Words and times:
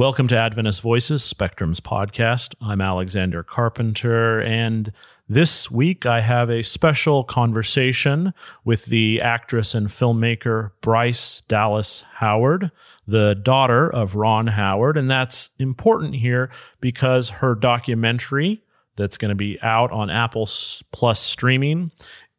Welcome 0.00 0.28
to 0.28 0.38
Adventist 0.38 0.80
Voices, 0.80 1.22
Spectrum's 1.22 1.78
podcast. 1.78 2.54
I'm 2.58 2.80
Alexander 2.80 3.42
Carpenter, 3.42 4.40
and 4.40 4.94
this 5.28 5.70
week 5.70 6.06
I 6.06 6.22
have 6.22 6.48
a 6.48 6.62
special 6.62 7.22
conversation 7.22 8.32
with 8.64 8.86
the 8.86 9.20
actress 9.20 9.74
and 9.74 9.88
filmmaker 9.88 10.70
Bryce 10.80 11.42
Dallas 11.48 12.02
Howard, 12.14 12.70
the 13.06 13.34
daughter 13.34 13.90
of 13.92 14.14
Ron 14.14 14.46
Howard. 14.46 14.96
And 14.96 15.10
that's 15.10 15.50
important 15.58 16.14
here 16.14 16.50
because 16.80 17.28
her 17.28 17.54
documentary 17.54 18.62
that's 18.96 19.18
going 19.18 19.28
to 19.28 19.34
be 19.34 19.60
out 19.60 19.92
on 19.92 20.08
Apple 20.08 20.48
Plus 20.92 21.20
streaming 21.20 21.92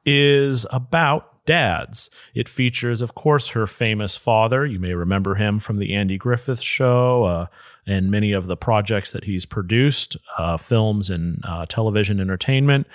is 0.03 0.65
about 0.71 1.30
dads. 1.45 2.09
It 2.33 2.47
features, 2.47 3.01
of 3.01 3.15
course, 3.15 3.49
her 3.49 3.67
famous 3.67 4.15
father. 4.15 4.65
You 4.65 4.79
may 4.79 4.93
remember 4.93 5.35
him 5.35 5.59
from 5.59 5.77
the 5.77 5.93
Andy 5.93 6.17
Griffith 6.17 6.61
Show 6.61 7.23
uh, 7.23 7.45
and 7.85 8.11
many 8.11 8.31
of 8.31 8.47
the 8.47 8.57
projects 8.57 9.11
that 9.11 9.23
he's 9.23 9.45
produced, 9.45 10.17
uh, 10.37 10.57
films 10.57 11.09
and 11.09 11.43
uh, 11.47 11.65
television 11.65 12.19
entertainment. 12.19 12.87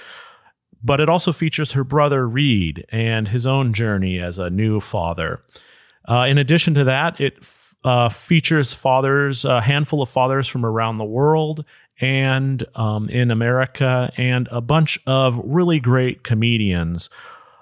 But 0.82 1.00
it 1.00 1.09
also 1.09 1.32
features 1.32 1.72
her 1.72 1.84
brother 1.84 2.28
Reed 2.28 2.84
and 2.91 3.28
his 3.28 3.46
own 3.46 3.72
journey 3.72 4.20
as 4.20 4.38
a 4.38 4.50
new 4.50 4.80
father. 4.80 5.42
Uh, 6.08 6.27
in 6.28 6.38
addition 6.38 6.74
to 6.74 6.84
that, 6.84 7.20
it 7.20 7.38
f- 7.38 7.74
uh, 7.83 8.08
features 8.08 8.72
fathers, 8.72 9.44
a 9.44 9.60
handful 9.60 10.02
of 10.02 10.08
fathers 10.08 10.47
from 10.47 10.64
around 10.64 10.98
the 10.98 11.05
world 11.05 11.64
and 12.00 12.62
um, 12.74 13.08
in 13.08 13.30
America, 13.30 14.12
and 14.16 14.48
a 14.50 14.60
bunch 14.60 14.98
of 15.06 15.41
really 15.42 15.80
great 15.80 16.22
comedians 16.22 17.08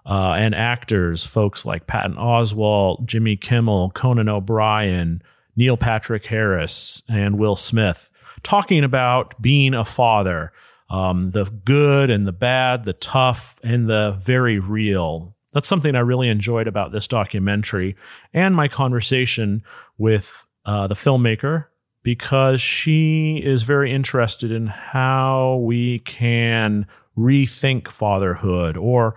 uh, 0.06 0.34
and 0.36 0.54
actors, 0.54 1.24
folks 1.24 1.64
like 1.64 1.86
Patton 1.86 2.16
Oswalt, 2.16 3.04
Jimmy 3.06 3.36
Kimmel, 3.36 3.90
Conan 3.90 4.28
O'Brien, 4.28 5.22
Neil 5.56 5.76
Patrick 5.76 6.26
Harris, 6.26 7.02
and 7.08 7.38
Will 7.38 7.56
Smith, 7.56 8.10
talking 8.42 8.84
about 8.84 9.40
being 9.40 9.74
a 9.74 9.84
father, 9.84 10.52
um, 10.90 11.30
the 11.30 11.44
good 11.64 12.10
and 12.10 12.26
the 12.26 12.32
bad, 12.32 12.84
the 12.84 12.92
tough 12.92 13.58
and 13.62 13.88
the 13.88 14.18
very 14.20 14.58
real. 14.58 15.34
That's 15.52 15.68
something 15.68 15.94
I 15.94 16.00
really 16.00 16.28
enjoyed 16.28 16.66
about 16.66 16.92
this 16.92 17.06
documentary 17.06 17.96
and 18.32 18.54
my 18.54 18.68
conversation 18.68 19.62
with 19.96 20.44
uh, 20.66 20.86
the 20.86 20.94
filmmaker 20.94 21.66
because 22.02 22.60
she 22.60 23.40
is 23.42 23.62
very 23.62 23.90
interested 23.90 24.50
in 24.50 24.66
how 24.66 25.56
we 25.62 26.00
can 26.00 26.86
rethink 27.16 27.88
fatherhood 27.88 28.76
or 28.76 29.14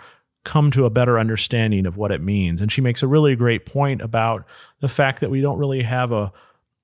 come 0.48 0.72
to 0.72 0.86
a 0.86 0.90
better 0.90 1.20
understanding 1.20 1.86
of 1.86 1.98
what 1.98 2.12
it 2.12 2.22
means. 2.22 2.62
And 2.62 2.72
she 2.72 2.80
makes 2.80 3.04
a 3.04 3.08
really 3.08 3.36
great 3.36 3.66
point 3.66 4.02
about 4.02 4.46
the 4.80 4.88
fact 4.88 5.20
that 5.20 5.30
we 5.30 5.42
don't 5.42 5.60
really 5.60 5.84
have 5.84 6.14
a, 6.14 6.32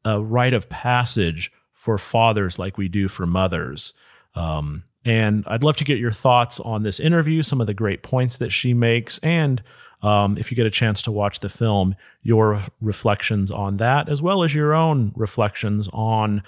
a 0.04 0.22
rite 0.22 0.54
of 0.54 0.68
passage 0.68 1.50
for 1.72 1.98
fathers 1.98 2.60
like 2.60 2.78
we 2.78 2.90
do 2.90 3.08
for 3.08 3.26
mothers. 3.26 3.94
Um, 4.36 4.84
and 5.06 5.46
I'd 5.48 5.64
love 5.64 5.78
to 5.78 5.86
get 5.86 5.98
your 5.98 6.12
thoughts 6.12 6.60
on 6.60 6.84
this 6.84 7.00
interview, 7.00 7.42
some 7.42 7.62
of 7.62 7.68
the 7.68 7.74
great 7.74 8.04
points 8.04 8.36
that 8.38 8.52
she 8.52 8.74
makes, 8.74 9.18
and 9.20 9.64
um, 10.02 10.38
if 10.38 10.52
you 10.52 10.56
get 10.58 10.66
a 10.66 10.72
chance 10.72 11.02
to 11.04 11.12
watch 11.12 11.40
the 11.40 11.48
film, 11.48 11.96
your 12.22 12.60
reflections 12.82 13.50
on 13.50 13.78
that, 13.78 14.10
as 14.10 14.22
well 14.22 14.44
as 14.44 14.54
your 14.54 14.74
own 14.74 15.14
reflections 15.16 15.88
on 15.94 16.44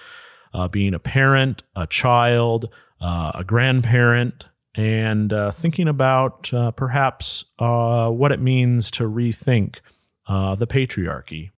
uh, 0.53 0.67
being 0.67 0.93
a 0.93 0.99
parent, 0.99 1.63
a 1.75 1.87
child, 1.87 2.69
uh, 2.99 3.31
a 3.35 3.45
grandparent, 3.45 4.45
and 4.75 5.31
uh, 5.31 5.51
thinking 5.51 5.87
about 5.87 6.53
uh, 6.53 6.71
perhaps 6.71 7.45
uh, 7.59 8.09
what 8.09 8.31
it 8.31 8.39
means 8.39 8.91
to 8.91 9.03
rethink 9.03 9.79
uh, 10.27 10.55
the 10.55 10.67
patriarchy. 10.67 11.51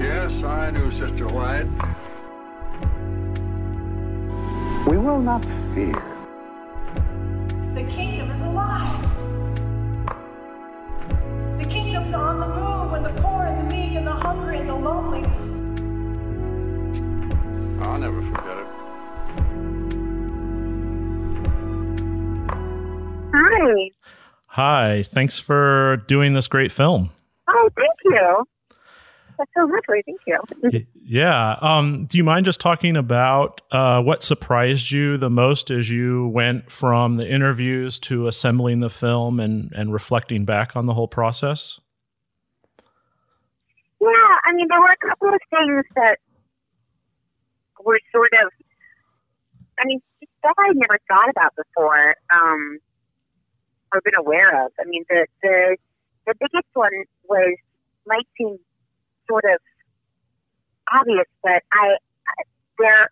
Yes, 0.00 0.42
I 0.42 0.70
knew 0.72 0.90
Sister 0.92 1.26
White. 1.28 1.66
We 4.88 4.98
will 4.98 5.20
not 5.20 5.44
fear. 5.74 6.02
The 7.74 7.84
kingdom 7.88 8.30
is 8.30 8.42
alive. 8.42 9.04
The 11.58 11.66
kingdom's 11.68 12.12
on 12.12 12.40
the 12.40 12.48
move 12.48 12.90
when 12.90 13.02
the 13.02 13.20
poor 13.22 13.44
and 13.44 13.70
the 13.70 13.76
meek 13.76 13.94
and 13.94 14.06
the 14.06 14.12
hungry 14.12 14.58
and 14.58 14.68
the 14.68 14.74
lonely 14.74 15.22
I'll 17.82 17.98
never 17.98 18.22
forget 18.22 18.58
it. 18.58 18.66
Hi. 23.32 23.90
Hi, 24.48 25.02
thanks 25.04 25.38
for 25.38 25.98
doing 26.08 26.34
this 26.34 26.48
great 26.48 26.72
film. 26.72 27.10
Oh, 27.48 27.68
thank 27.76 27.92
you. 28.04 28.44
That's 29.38 29.50
so 29.56 29.62
lovely. 29.62 30.02
Thank 30.04 30.20
you. 30.26 30.86
Yeah. 31.02 31.56
Um, 31.62 32.04
do 32.06 32.18
you 32.18 32.24
mind 32.24 32.44
just 32.44 32.60
talking 32.60 32.96
about 32.96 33.62
uh, 33.70 34.02
what 34.02 34.22
surprised 34.22 34.90
you 34.90 35.16
the 35.16 35.30
most 35.30 35.70
as 35.70 35.88
you 35.88 36.28
went 36.28 36.70
from 36.70 37.14
the 37.14 37.26
interviews 37.26 37.98
to 38.00 38.26
assembling 38.26 38.80
the 38.80 38.90
film 38.90 39.40
and, 39.40 39.72
and 39.74 39.94
reflecting 39.94 40.44
back 40.44 40.76
on 40.76 40.84
the 40.84 40.92
whole 40.92 41.08
process? 41.08 41.80
Yeah, 43.98 44.08
I 44.44 44.52
mean, 44.52 44.66
there 44.68 44.80
were 44.80 44.92
a 44.92 45.08
couple 45.08 45.28
of 45.28 45.40
things 45.48 45.84
that 45.94 46.18
were 47.84 48.00
sort 48.12 48.32
of, 48.44 48.52
I 49.78 49.84
mean, 49.86 50.00
stuff 50.38 50.56
I'd 50.58 50.76
never 50.76 50.98
thought 51.08 51.30
about 51.30 51.54
before 51.56 52.16
um, 52.32 52.78
or 53.92 54.00
been 54.04 54.18
aware 54.18 54.66
of. 54.66 54.72
I 54.80 54.84
mean, 54.86 55.04
the, 55.08 55.26
the, 55.42 55.76
the 56.26 56.34
biggest 56.38 56.68
one 56.74 56.92
was, 57.28 57.56
might 58.06 58.26
seem 58.38 58.58
sort 59.28 59.44
of 59.44 59.60
obvious, 60.92 61.26
but 61.42 61.62
I, 61.72 61.96
I 61.96 62.42
there, 62.78 63.10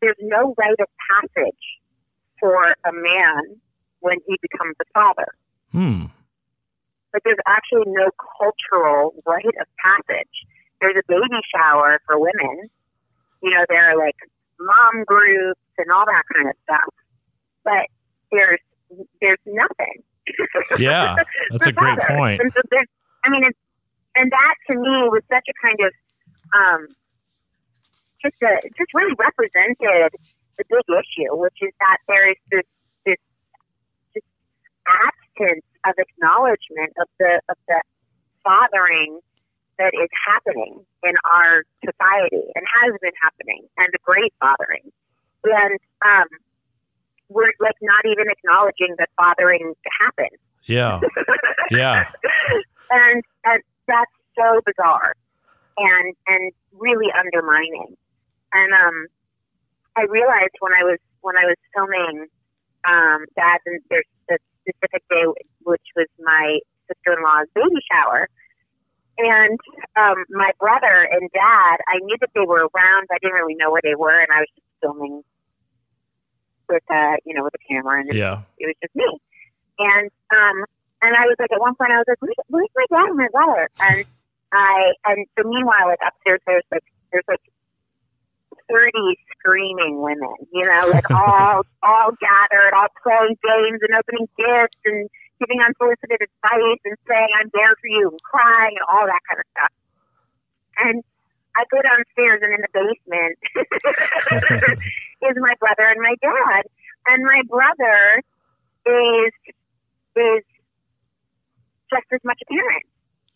there's 0.00 0.16
no 0.20 0.54
rite 0.58 0.80
of 0.80 0.88
passage 1.10 1.64
for 2.40 2.74
a 2.84 2.92
man 2.92 3.60
when 4.00 4.18
he 4.26 4.36
becomes 4.42 4.74
a 4.80 4.88
father. 4.92 5.28
Hmm. 5.70 6.06
But 7.12 7.22
there's 7.24 7.38
actually 7.46 7.86
no 7.86 8.10
cultural 8.40 9.14
rite 9.26 9.56
of 9.60 9.66
passage. 9.78 10.34
There's 10.80 10.96
a 10.96 11.06
baby 11.06 11.40
shower 11.54 12.00
for 12.06 12.18
women, 12.18 12.68
you 13.42 13.50
know, 13.50 13.64
there 13.68 13.90
are 13.90 13.98
like 13.98 14.16
mom 14.58 15.04
groups 15.04 15.60
and 15.78 15.90
all 15.90 16.06
that 16.06 16.22
kind 16.32 16.48
of 16.48 16.56
stuff. 16.64 16.94
But 17.64 17.86
there's 18.30 18.60
there's 19.20 19.42
nothing. 19.46 20.02
Yeah, 20.78 21.16
that's 21.50 21.66
a 21.66 21.72
great 21.72 21.98
point. 21.98 22.40
And 22.40 22.52
so 22.52 22.60
I 23.24 23.30
mean, 23.30 23.44
it's, 23.44 23.58
and 24.16 24.30
that 24.30 24.54
to 24.70 24.78
me 24.78 25.08
was 25.10 25.22
such 25.30 25.46
a 25.48 25.56
kind 25.60 25.78
of 25.82 25.92
um, 26.54 26.80
just 28.22 28.38
a 28.42 28.62
just 28.78 28.90
really 28.94 29.14
represented 29.18 30.14
the 30.58 30.64
big 30.68 30.86
issue, 30.86 31.34
which 31.36 31.58
is 31.60 31.72
that 31.80 31.98
there 32.06 32.30
is 32.30 32.38
this 32.50 32.66
this 33.06 33.20
just 34.14 34.26
absence 34.86 35.66
of 35.86 35.94
acknowledgement 35.98 36.92
of 37.00 37.08
the 37.18 37.40
of 37.48 37.56
the 37.66 37.80
fathering 38.44 39.18
that 39.78 39.92
is 39.94 40.08
happening 40.26 40.84
in 41.02 41.14
our 41.24 41.64
society 41.84 42.44
and 42.54 42.64
has 42.82 42.94
been 43.00 43.16
happening, 43.22 43.64
and 43.76 43.88
the 43.92 43.98
great 44.02 44.32
fathering. 44.40 44.92
And 45.44 45.78
um, 46.04 46.28
we're 47.28 47.52
like 47.60 47.76
not 47.82 48.04
even 48.04 48.26
acknowledging 48.30 48.94
that 48.98 49.08
fathering 49.16 49.74
happens. 50.00 50.38
Yeah. 50.64 51.00
Yeah. 51.70 52.04
and, 52.90 53.22
and 53.44 53.62
that's 53.88 54.10
so 54.36 54.60
bizarre 54.66 55.14
and 55.78 56.14
and 56.26 56.52
really 56.76 57.08
undermining. 57.16 57.96
And 58.52 58.72
um, 58.74 59.06
I 59.96 60.02
realized 60.08 60.56
when 60.60 60.72
I 60.72 60.84
was 60.84 60.98
when 61.20 61.36
I 61.36 61.46
was 61.46 61.56
filming 61.72 62.26
um, 62.84 63.24
that, 63.36 63.58
and 63.64 63.80
there's 63.88 64.04
a 64.30 64.36
specific 64.68 65.02
day 65.08 65.24
which 65.64 65.86
was 65.96 66.08
my 66.20 66.58
sister-in-law's 66.88 67.48
baby 67.54 67.80
shower 67.90 68.28
and 69.22 69.58
um, 69.96 70.18
my 70.30 70.50
brother 70.58 71.06
and 71.10 71.30
dad, 71.32 71.76
I 71.86 71.98
knew 72.02 72.16
that 72.20 72.30
they 72.34 72.42
were 72.46 72.66
around. 72.74 73.06
I 73.10 73.18
didn't 73.22 73.38
really 73.38 73.54
know 73.54 73.70
where 73.70 73.82
they 73.82 73.94
were, 73.94 74.18
and 74.18 74.28
I 74.34 74.40
was 74.42 74.50
just 74.54 74.66
filming 74.82 75.22
with, 76.68 76.82
uh, 76.90 77.16
you 77.24 77.34
know, 77.34 77.44
with 77.44 77.54
a 77.54 77.62
camera, 77.70 78.00
and 78.00 78.12
Yeah. 78.12 78.42
it 78.58 78.66
was 78.66 78.76
just 78.82 78.94
me. 78.96 79.06
And 79.78 80.10
um, 80.34 80.56
and 81.02 81.16
I 81.16 81.26
was 81.26 81.36
like, 81.38 81.50
at 81.52 81.60
one 81.60 81.74
point, 81.74 81.92
I 81.92 81.98
was 81.98 82.06
like, 82.08 82.20
where's, 82.20 82.36
where's 82.48 82.74
my 82.74 82.86
dad 82.90 83.08
and 83.10 83.18
my 83.18 83.28
brother? 83.32 83.68
And 83.80 84.04
I, 84.52 84.92
and 85.06 85.26
so 85.38 85.48
meanwhile, 85.48 85.88
like 85.88 85.98
upstairs, 86.04 86.40
there's 86.46 86.64
like, 86.70 86.84
there's 87.10 87.24
like 87.26 87.40
thirty 88.68 89.16
screaming 89.38 90.02
women, 90.02 90.34
you 90.52 90.64
know, 90.66 90.88
like 90.92 91.08
all 91.14 91.62
all 91.82 92.10
gathered, 92.20 92.72
all 92.76 92.88
playing 93.02 93.36
games 93.42 93.80
and 93.80 93.94
opening 93.96 94.28
gifts 94.36 94.78
and 94.84 95.08
giving 95.42 95.58
unsolicited 95.58 96.22
advice 96.22 96.82
and 96.86 96.94
saying 97.10 97.30
I'm 97.34 97.50
there 97.50 97.74
for 97.82 97.90
you 97.90 98.14
and 98.14 98.22
crying 98.22 98.78
and 98.78 98.86
all 98.86 99.06
that 99.10 99.22
kind 99.26 99.42
of 99.42 99.46
stuff. 99.50 99.72
And 100.78 100.96
I 101.58 101.66
go 101.68 101.82
downstairs 101.82 102.40
and 102.46 102.54
in 102.54 102.62
the 102.62 102.72
basement 102.72 103.36
is 105.26 105.36
my 105.42 105.58
brother 105.58 105.90
and 105.90 105.98
my 105.98 106.14
dad. 106.22 106.70
And 107.10 107.26
my 107.26 107.42
brother 107.50 108.22
is 108.86 109.34
is 110.14 110.44
just 111.90 112.08
as 112.14 112.22
much 112.22 112.38
a 112.40 112.46
parent. 112.46 112.86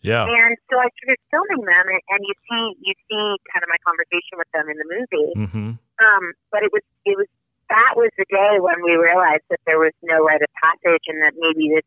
Yeah. 0.06 0.22
And 0.22 0.54
so 0.70 0.78
I 0.78 0.86
started 1.02 1.18
filming 1.34 1.66
them, 1.66 1.86
and, 1.90 2.02
and 2.14 2.20
you 2.22 2.34
see 2.46 2.64
you 2.78 2.94
see 3.10 3.26
kind 3.50 3.66
of 3.66 3.68
my 3.68 3.80
conversation 3.82 4.38
with 4.38 4.46
them 4.54 4.70
in 4.70 4.78
the 4.78 4.86
movie. 4.86 5.30
Mm-hmm. 5.34 5.70
Um, 5.76 6.24
but 6.54 6.62
it 6.62 6.70
was 6.70 6.86
it 7.04 7.18
was 7.18 7.26
that 7.70 7.92
was 7.96 8.10
the 8.18 8.24
day 8.30 8.58
when 8.60 8.82
we 8.84 8.94
realized 8.94 9.42
that 9.50 9.60
there 9.66 9.78
was 9.78 9.92
no 10.02 10.24
rite 10.24 10.42
of 10.42 10.48
passage, 10.62 11.04
and 11.08 11.20
that 11.22 11.34
maybe 11.38 11.74
this 11.74 11.84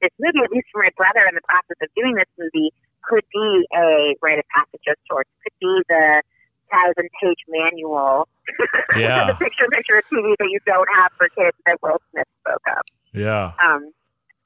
this 0.00 0.10
movie, 0.18 0.40
at 0.44 0.50
least 0.50 0.66
for 0.72 0.82
my 0.82 0.90
brother, 0.96 1.26
in 1.28 1.34
the 1.34 1.44
process 1.44 1.76
of 1.82 1.88
doing 1.94 2.14
this 2.16 2.30
movie, 2.38 2.72
could 3.04 3.24
be 3.32 3.66
a 3.76 4.16
rite 4.22 4.38
of 4.38 4.44
passage 4.54 4.84
of 4.88 4.96
sorts. 5.08 5.28
Could 5.44 5.56
be 5.60 5.82
the 5.88 6.22
thousand 6.70 7.10
page 7.20 7.38
manual, 7.48 8.28
Yeah. 8.96 9.26
the 9.26 9.34
picture 9.34 9.66
picture 9.70 10.02
TV 10.12 10.34
that 10.38 10.48
you 10.48 10.60
don't 10.64 10.88
have 11.02 11.10
for 11.18 11.28
kids 11.28 11.56
that 11.66 11.76
Will 11.82 12.00
Smith 12.12 12.28
spoke 12.40 12.62
of. 12.78 12.82
Yeah. 13.12 13.52
Um, 13.64 13.92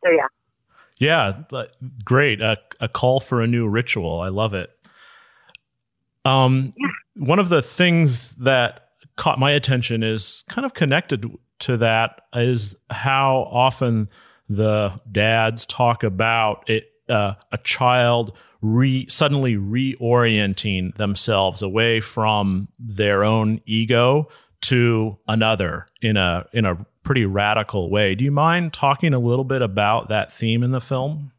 so 0.03 0.11
yeah. 0.11 0.27
Yeah, 0.99 1.33
great. 2.05 2.41
A, 2.41 2.57
a 2.81 2.89
call 2.89 3.21
for 3.21 3.43
a 3.43 3.47
new 3.47 3.69
ritual. 3.69 4.21
I 4.21 4.29
love 4.29 4.55
it. 4.55 4.71
Um, 6.25 6.73
one 7.17 7.39
of 7.39 7.49
the 7.49 7.63
things 7.63 8.37
that 8.37 8.84
caught 9.17 9.39
my 9.39 9.53
attention 9.53 10.03
is 10.03 10.45
kind 10.49 10.65
of 10.65 10.75
connected 10.75 11.31
to 11.61 11.77
that 11.79 12.23
is 12.35 12.77
how 12.91 13.49
often 13.51 14.09
the 14.49 15.01
dads 15.11 15.67
talk 15.67 16.03
about 16.03 16.69
it, 16.69 16.91
uh, 17.09 17.35
a 17.53 17.59
child 17.59 18.37
re 18.61 19.07
suddenly 19.09 19.57
reorienting 19.57 20.97
themselves 20.97 21.63
away 21.63 22.01
from 22.01 22.69
their 22.79 23.25
own 23.25 23.61
ego 23.67 24.29
to 24.63 25.19
another 25.29 25.87
in 26.01 26.17
a 26.17 26.47
in 26.53 26.65
a 26.65 26.87
pretty 27.03 27.27
radical 27.27 27.91
way. 27.91 28.15
Do 28.15 28.25
you 28.25 28.33
mind 28.33 28.73
talking 28.73 29.13
a 29.13 29.19
little 29.19 29.45
bit 29.45 29.63
about 29.63 30.09
that 30.09 30.33
theme 30.33 30.63
in 30.63 30.73
the 30.73 30.81
film? 30.81 31.33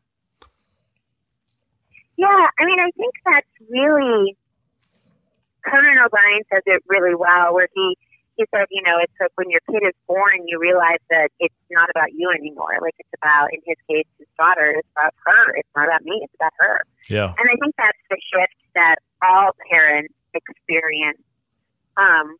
Yeah, 2.17 2.27
I 2.27 2.65
mean, 2.65 2.79
I 2.79 2.91
think 2.95 3.13
that's 3.25 3.69
really 3.69 4.37
Conan 5.65 5.97
O'Brien 5.99 6.45
says 6.53 6.63
it 6.65 6.83
really 6.87 7.15
well, 7.15 7.53
where 7.53 7.67
he 7.73 7.97
he 8.35 8.43
said, 8.51 8.67
you 8.67 8.83
know, 8.83 8.99
it's 8.99 9.15
like 9.15 9.31
when 9.35 9.49
your 9.49 9.63
kid 9.71 9.79
is 9.87 9.95
born, 10.07 10.43
you 10.43 10.59
realize 10.59 10.99
that 11.09 11.31
it's 11.39 11.55
not 11.71 11.87
about 11.89 12.11
you 12.11 12.27
anymore. 12.35 12.75
Like 12.83 12.95
it's 12.99 13.15
about, 13.15 13.55
in 13.55 13.63
his 13.63 13.79
case, 13.87 14.07
his 14.19 14.27
daughter. 14.35 14.75
It's 14.75 14.91
about 14.91 15.15
her. 15.23 15.55
It's 15.55 15.71
not 15.71 15.87
about 15.87 16.03
me. 16.03 16.19
It's 16.19 16.35
about 16.35 16.51
her. 16.59 16.83
Yeah. 17.07 17.31
And 17.31 17.47
I 17.47 17.55
think 17.55 17.71
that's 17.79 18.03
the 18.11 18.19
shift 18.19 18.59
that 18.75 18.99
all 19.23 19.55
parents 19.71 20.11
experience. 20.35 21.23
Um, 21.95 22.35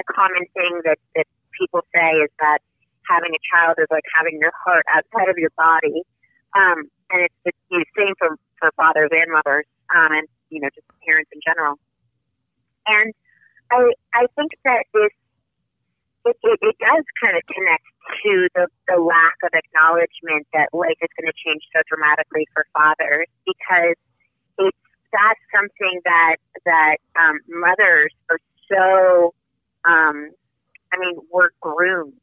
a 0.00 0.04
common 0.08 0.48
thing 0.56 0.80
that, 0.88 0.96
that 1.14 1.28
people 1.52 1.84
say 1.92 2.16
is 2.24 2.32
that 2.40 2.64
having 3.04 3.36
a 3.36 3.42
child 3.52 3.76
is 3.76 3.92
like 3.92 4.08
having 4.16 4.40
your 4.40 4.56
heart 4.56 4.88
outside 4.88 5.28
of 5.28 5.36
your 5.36 5.52
body. 5.52 6.00
Um, 6.56 6.88
and 7.12 7.28
it's 7.28 7.40
the 7.44 7.52
you 7.68 7.84
know, 7.84 7.84
same 7.92 8.16
for, 8.16 8.40
for 8.56 8.72
fathers 8.80 9.12
and 9.12 9.28
mothers, 9.28 9.68
um, 9.92 10.16
and, 10.16 10.26
you 10.48 10.64
know, 10.64 10.72
just 10.72 10.88
parents 11.04 11.28
in 11.28 11.44
general. 11.44 11.76
And 12.86 13.14
I, 13.70 13.92
I 14.14 14.26
think 14.36 14.52
that 14.64 14.84
this, 14.94 15.12
it, 16.26 16.36
it, 16.42 16.58
it 16.62 16.76
does 16.78 17.04
kind 17.22 17.36
of 17.36 17.42
connect 17.46 17.86
to 18.22 18.48
the, 18.54 18.66
the 18.88 18.98
lack 19.02 19.38
of 19.42 19.50
acknowledgement 19.54 20.46
that 20.52 20.70
life 20.72 20.98
is 21.02 21.10
going 21.18 21.26
to 21.30 21.36
change 21.44 21.62
so 21.74 21.82
dramatically 21.88 22.46
for 22.54 22.64
fathers 22.72 23.26
because 23.44 23.98
it's 24.58 24.78
that's 25.12 25.42
something 25.54 26.00
that 26.04 26.36
that 26.64 26.96
um, 27.18 27.38
mothers 27.48 28.12
are 28.30 28.38
so 28.70 29.34
um, 29.84 30.30
I 30.92 30.98
mean 30.98 31.18
we're 31.32 31.50
groomed 31.60 32.14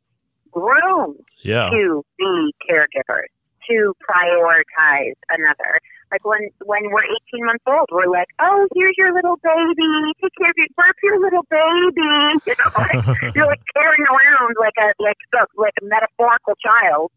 groomed 0.51 1.25
Yeah. 1.43 1.69
to 1.69 2.05
be 2.17 2.53
caregivers 2.69 3.31
to 3.69 3.93
prioritize 4.07 5.15
another 5.29 5.79
like 6.13 6.21
when 6.21 6.45
when 6.61 6.93
we're 6.93 7.09
18 7.33 7.41
months 7.41 7.65
old 7.65 7.89
we're 7.89 8.05
like 8.05 8.29
oh 8.37 8.69
here's 8.77 8.93
your 8.97 9.13
little 9.13 9.37
baby. 9.41 10.13
Take 10.21 10.35
care 10.37 10.53
of 10.53 10.57
your 10.61 10.69
burp 10.77 10.97
your 11.01 11.17
little 11.17 11.45
baby? 11.49 12.05
You 12.45 12.53
know 12.53 12.69
like 12.77 13.01
you're 13.35 13.49
like 13.49 13.65
carrying 13.73 14.05
around 14.05 14.53
like 14.61 14.77
a 14.77 14.93
like 15.01 15.17
a, 15.33 15.45
like 15.57 15.73
a 15.81 15.85
metaphorical 15.85 16.53
child 16.61 17.09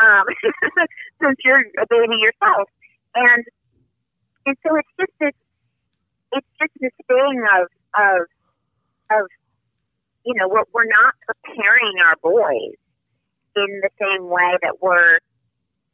um 0.00 0.24
since 1.20 1.36
you're 1.44 1.60
a 1.60 1.86
baby 1.92 2.16
yourself. 2.16 2.72
And 3.14 3.44
and 4.46 4.56
so 4.64 4.76
it's 4.80 4.92
just 4.96 5.12
this 5.20 5.36
it's 6.32 6.52
just 6.56 6.72
this 6.80 6.96
thing 7.04 7.44
of 7.60 7.68
of 8.00 8.20
of 9.12 9.26
you 10.24 10.34
know 10.34 10.48
we're, 10.48 10.64
we're 10.72 10.88
not 10.88 11.12
preparing 11.28 12.00
our 12.00 12.16
boys 12.22 12.80
in 13.56 13.80
the 13.82 13.90
same 14.00 14.28
way 14.28 14.56
that 14.62 14.80
we're 14.80 15.18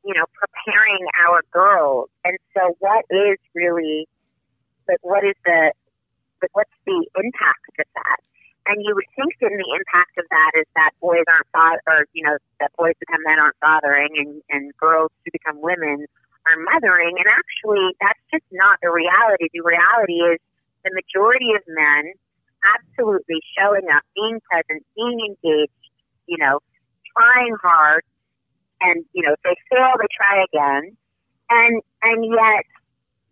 you 0.05 0.15
know 0.15 0.25
preparing 0.37 1.05
our 1.27 1.41
girls. 1.53 2.11
And 2.25 2.37
so 2.53 2.77
what 2.79 3.05
is 3.11 3.39
really 3.55 4.07
like 4.89 5.01
what 5.03 5.25
is 5.25 5.35
the 5.45 5.73
like 6.43 6.53
what's 6.53 6.79
the 6.87 7.01
impact 7.17 7.73
of 7.81 7.89
that? 7.97 8.21
And 8.65 8.81
you 8.81 8.97
would 8.97 9.09
think 9.17 9.37
then 9.41 9.53
the 9.53 9.71
impact 9.77 10.17
of 10.17 10.25
that 10.33 10.53
is 10.57 10.65
that 10.77 10.93
boys 11.01 11.25
aren't 11.29 11.49
father 11.53 11.81
or 11.89 12.01
you 12.13 12.25
know 12.25 12.37
that 12.61 12.71
boys 12.77 12.95
become 13.01 13.25
men 13.25 13.41
aren't 13.41 13.59
fathering 13.61 14.13
and 14.21 14.43
and 14.53 14.77
girls 14.77 15.11
who 15.25 15.33
become 15.33 15.61
women 15.61 16.07
are 16.45 16.61
mothering. 16.61 17.17
And 17.17 17.29
actually 17.29 17.97
that's 18.01 18.21
just 18.29 18.45
not 18.53 18.79
the 18.85 18.93
reality. 18.93 19.49
The 19.53 19.65
reality 19.65 20.21
is 20.21 20.39
the 20.85 20.93
majority 20.93 21.57
of 21.57 21.65
men 21.67 22.13
absolutely 22.65 23.41
showing 23.57 23.89
up 23.93 24.05
being 24.17 24.41
present 24.49 24.85
being 24.97 25.21
engaged 25.21 25.85
you 26.27 26.37
know 26.39 26.61
trying 27.17 27.55
hard 27.61 28.03
and 28.81 29.05
you 29.13 29.23
know 29.23 29.33
if 29.33 29.43
they 29.45 29.57
fail 29.71 29.93
they 29.99 30.11
try 30.15 30.45
again. 30.45 30.97
And 31.51 31.83
and 32.03 32.25
yet 32.25 32.65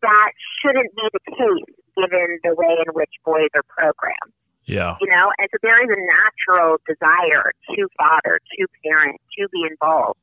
that 0.03 0.33
shouldn't 0.61 0.95
be 0.95 1.07
the 1.13 1.33
case 1.33 1.75
given 1.97 2.39
the 2.45 2.55
way 2.55 2.77
in 2.87 2.93
which 2.95 3.13
boys 3.25 3.49
are 3.55 3.65
programmed. 3.69 4.35
Yeah. 4.65 4.95
you 5.01 5.09
know 5.09 5.33
and 5.39 5.49
so 5.51 5.59
there 5.63 5.83
is 5.83 5.91
a 5.91 5.99
natural 5.99 6.79
desire 6.87 7.51
to 7.75 7.89
father 7.99 8.39
to 8.39 8.67
parent 8.85 9.21
to 9.37 9.49
be 9.51 9.67
involved 9.69 10.21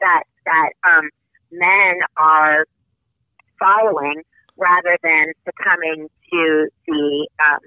that 0.00 0.24
that 0.44 0.70
um, 0.84 1.08
men 1.50 2.00
are 2.16 2.66
following 3.58 4.22
rather 4.56 4.98
than 5.02 5.32
succumbing 5.44 6.08
to 6.32 6.68
the 6.86 7.28
um, 7.40 7.60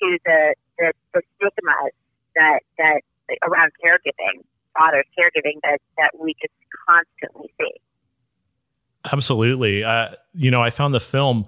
to 0.00 0.18
the, 0.24 0.54
the 0.78 0.92
the 1.14 1.22
stigmas 1.36 1.92
that 2.34 2.60
that 2.78 3.00
around 3.42 3.72
caregiving 3.82 4.42
fathers 4.76 5.06
caregiving 5.18 5.60
that 5.62 5.78
that 5.96 6.10
we 6.20 6.34
just 6.40 6.54
constantly 6.86 7.50
see 7.58 7.72
Absolutely. 9.12 9.84
Uh, 9.84 10.08
you 10.34 10.50
know, 10.50 10.62
I 10.62 10.70
found 10.70 10.94
the 10.94 11.00
film 11.00 11.46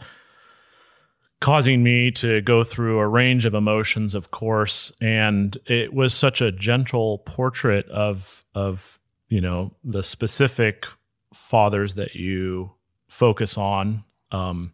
causing 1.41 1.83
me 1.83 2.11
to 2.11 2.41
go 2.41 2.65
through 2.65 2.99
a 2.99 3.07
range 3.07 3.45
of 3.45 3.55
emotions, 3.55 4.15
of 4.15 4.31
course, 4.31 4.93
and 5.01 5.57
it 5.67 5.93
was 5.93 6.15
such 6.15 6.41
a 6.41 6.53
gentle 6.53 7.19
portrait 7.19 7.89
of 7.89 8.45
of 8.55 9.01
you 9.29 9.41
know 9.41 9.75
the 9.85 10.03
specific 10.03 10.87
fathers 11.33 11.95
that 11.95 12.15
you 12.15 12.73
focus 13.09 13.59
on. 13.59 14.05
Um, 14.31 14.73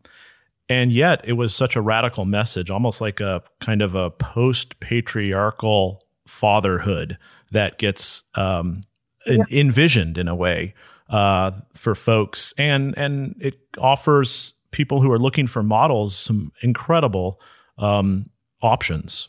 and 0.68 0.90
yet 0.90 1.20
it 1.25 1.34
was 1.34 1.54
such 1.54 1.76
a 1.76 1.82
radical 1.82 2.25
message, 2.25 2.70
almost 2.70 3.00
like 3.00 3.20
a 3.20 3.42
kind 3.61 3.82
of 3.82 3.94
a 3.94 4.11
post 4.11 4.80
patriarchal 4.80 6.00
fatherhood 6.26 7.19
that 7.50 7.78
gets 7.78 8.25
um, 8.35 8.81
en- 9.26 9.47
envisioned 9.50 10.19
in 10.19 10.28
a 10.28 10.35
way 10.35 10.75
uh, 11.09 11.52
for 11.75 11.95
folks, 11.95 12.54
and 12.59 12.97
and 12.97 13.37
it 13.40 13.59
offers 13.78 14.54
people 14.71 15.00
who 15.00 15.11
are 15.12 15.19
looking 15.19 15.47
for 15.47 15.62
models 15.62 16.16
some 16.16 16.52
incredible 16.62 17.40
um, 17.78 18.25
options. 18.62 19.28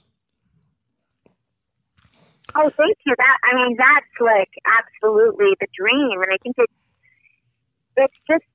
Oh, 2.55 2.71
thank 2.77 2.97
you. 3.05 3.13
That 3.17 3.37
I 3.43 3.55
mean, 3.55 3.77
that's 3.77 4.15
like 4.21 4.51
absolutely 4.65 5.55
the 5.59 5.67
dream, 5.77 6.21
and 6.21 6.31
I 6.31 6.37
think 6.41 6.55
it's 6.57 6.73
it's 7.97 8.19
just 8.27 8.45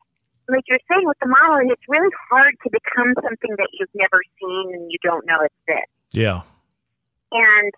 like 0.48 0.64
you're 0.66 0.82
saying 0.90 1.06
with 1.06 1.18
the 1.20 1.28
modeling. 1.28 1.70
It's 1.70 1.88
really 1.88 2.12
hard 2.30 2.54
to 2.64 2.70
become 2.70 3.14
something 3.22 3.54
that 3.56 3.68
you've 3.78 3.94
never 3.94 4.20
seen 4.40 4.74
and 4.74 4.90
you 4.90 4.98
don't 5.02 5.26
know 5.26 5.38
exists. 5.44 5.94
Yeah, 6.12 6.42
And 7.30 7.72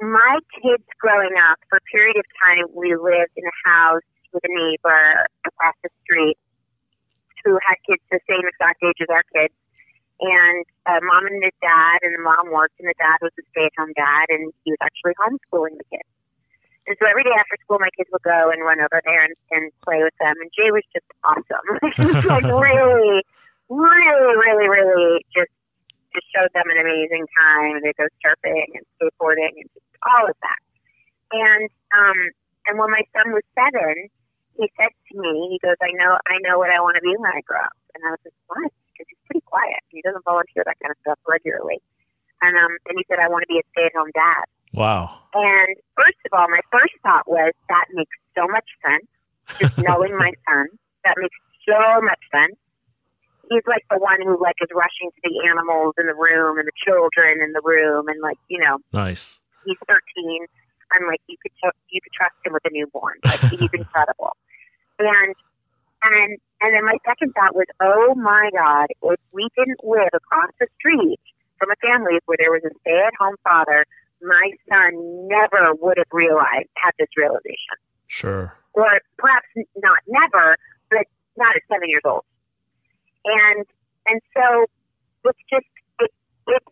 my 0.00 0.38
kids 0.54 0.86
growing 0.98 1.34
up, 1.50 1.58
for 1.68 1.78
a 1.78 1.86
period 1.90 2.16
of 2.16 2.26
time, 2.38 2.70
we 2.74 2.94
lived 2.94 3.34
in 3.34 3.44
a 3.44 3.56
house 3.66 4.06
with 4.32 4.44
a 4.44 4.52
neighbor 4.52 5.26
across 5.46 5.74
the 5.82 5.90
street 6.04 6.38
who 7.44 7.58
had 7.66 7.76
kids 7.86 8.02
the 8.10 8.20
same 8.28 8.44
exact 8.46 8.82
age 8.82 8.98
as 9.02 9.10
our 9.10 9.26
kids. 9.34 9.54
And 10.18 10.66
uh, 10.86 10.98
mom 11.02 11.30
and 11.30 11.38
his 11.42 11.54
dad, 11.62 12.02
and 12.02 12.14
the 12.14 12.22
mom 12.22 12.50
worked, 12.50 12.74
and 12.82 12.90
the 12.90 12.98
dad 12.98 13.22
was 13.22 13.30
a 13.38 13.44
stay-at-home 13.54 13.94
dad, 13.94 14.26
and 14.34 14.50
he 14.66 14.74
was 14.74 14.82
actually 14.82 15.14
homeschooling 15.14 15.78
the 15.78 15.86
kids. 15.86 16.10
And 16.90 16.96
so 16.98 17.06
every 17.06 17.22
day 17.22 17.36
after 17.36 17.54
school, 17.62 17.78
my 17.78 17.92
kids 17.94 18.10
would 18.10 18.24
go 18.24 18.50
and 18.50 18.64
run 18.64 18.80
over 18.80 18.98
there 19.04 19.22
and, 19.22 19.36
and 19.52 19.70
play 19.84 20.02
with 20.02 20.16
them. 20.18 20.34
And 20.40 20.48
Jay 20.56 20.72
was 20.72 20.82
just 20.90 21.06
awesome. 21.22 21.68
he 22.00 22.06
was 22.08 22.24
like 22.24 22.48
really, 22.66 23.22
really, 23.70 24.34
really, 24.34 24.68
really 24.72 25.22
just 25.30 25.52
just 26.16 26.24
showed 26.32 26.48
them 26.56 26.64
an 26.72 26.80
amazing 26.80 27.28
time. 27.36 27.84
They 27.84 27.92
go 27.92 28.08
surfing 28.24 28.72
and 28.72 28.84
skateboarding 28.96 29.52
and 29.60 29.68
just 29.76 29.87
all 30.06 30.28
of 30.28 30.36
that. 30.42 30.60
And 31.32 31.68
um, 31.94 32.18
and 32.66 32.78
when 32.78 32.90
my 32.90 33.04
son 33.16 33.32
was 33.32 33.44
seven, 33.56 34.08
he 34.58 34.66
said 34.76 34.90
to 34.90 35.14
me, 35.16 35.54
he 35.54 35.58
goes, 35.62 35.78
I 35.80 35.94
know, 35.94 36.18
I 36.26 36.36
know 36.42 36.58
what 36.58 36.70
I 36.70 36.82
want 36.82 36.98
to 36.98 37.04
be 37.04 37.14
when 37.16 37.30
I 37.30 37.40
grow 37.46 37.62
up. 37.62 37.76
And 37.94 38.02
I 38.04 38.10
was 38.12 38.22
like, 38.26 38.36
what? 38.50 38.72
Because 38.92 39.06
he's 39.08 39.24
pretty 39.30 39.44
quiet. 39.46 39.80
He 39.88 40.02
doesn't 40.02 40.24
volunteer 40.26 40.66
that 40.66 40.76
kind 40.82 40.90
of 40.90 40.98
stuff 41.06 41.18
regularly. 41.24 41.78
And 42.42 42.54
um, 42.58 42.72
and 42.90 42.98
he 42.98 43.04
said, 43.08 43.22
I 43.22 43.30
want 43.30 43.46
to 43.46 43.50
be 43.50 43.58
a 43.58 43.66
stay-at-home 43.72 44.10
dad. 44.14 44.46
Wow. 44.74 45.14
And 45.34 45.78
first 45.96 46.20
of 46.26 46.36
all, 46.36 46.46
my 46.50 46.60
first 46.70 46.94
thought 47.02 47.26
was 47.26 47.54
that 47.68 47.86
makes 47.94 48.14
so 48.34 48.46
much 48.46 48.68
sense. 48.84 49.08
Just 49.58 49.74
knowing 49.86 50.12
my 50.16 50.32
son, 50.46 50.68
that 51.04 51.16
makes 51.16 51.38
so 51.66 52.04
much 52.04 52.22
sense. 52.30 52.58
He's 53.50 53.64
like 53.66 53.82
the 53.90 53.98
one 53.98 54.20
who 54.20 54.36
like 54.36 54.60
is 54.60 54.68
rushing 54.74 55.08
to 55.08 55.20
the 55.24 55.48
animals 55.48 55.94
in 55.96 56.06
the 56.06 56.14
room 56.14 56.58
and 56.58 56.68
the 56.68 56.76
children 56.84 57.40
in 57.40 57.52
the 57.56 57.62
room, 57.64 58.08
and 58.08 58.20
like 58.20 58.36
you 58.48 58.60
know, 58.60 58.78
Nice. 58.92 59.40
He's 59.64 59.76
13. 59.86 60.46
I'm 60.92 61.06
like, 61.06 61.20
you 61.28 61.36
could 61.42 61.52
tr- 61.62 61.76
you 61.90 62.00
could 62.00 62.12
trust 62.12 62.34
him 62.44 62.52
with 62.52 62.64
a 62.64 62.70
newborn. 62.72 63.18
Like 63.24 63.40
he's 63.52 63.70
incredible. 63.72 64.32
And 64.98 65.34
and 66.02 66.38
and 66.60 66.74
then 66.74 66.84
my 66.84 66.96
second 67.06 67.32
thought 67.34 67.54
was, 67.54 67.66
oh 67.80 68.14
my 68.14 68.50
God, 68.56 68.86
if 68.90 69.20
we 69.32 69.48
didn't 69.56 69.82
live 69.84 70.10
across 70.14 70.50
the 70.58 70.66
street 70.78 71.20
from 71.58 71.70
a 71.70 71.76
family 71.84 72.18
where 72.26 72.38
there 72.38 72.50
was 72.50 72.62
a 72.64 72.72
stay-at-home 72.80 73.36
father, 73.44 73.84
my 74.22 74.50
son 74.68 75.28
never 75.28 75.74
would 75.80 75.98
have 75.98 76.10
realized 76.12 76.70
had 76.82 76.92
this 76.98 77.08
realization, 77.16 77.76
Sure. 78.06 78.54
or 78.74 79.00
perhaps 79.18 79.46
not 79.76 79.98
never, 80.08 80.56
but 80.90 81.06
not 81.36 81.54
at 81.54 81.62
seven 81.70 81.88
years 81.88 82.02
old. 82.04 82.24
And 83.24 83.66
and 84.06 84.20
so 84.34 84.66
it's 85.24 85.38
just 85.50 85.66
it, 86.00 86.10
it's 86.46 86.66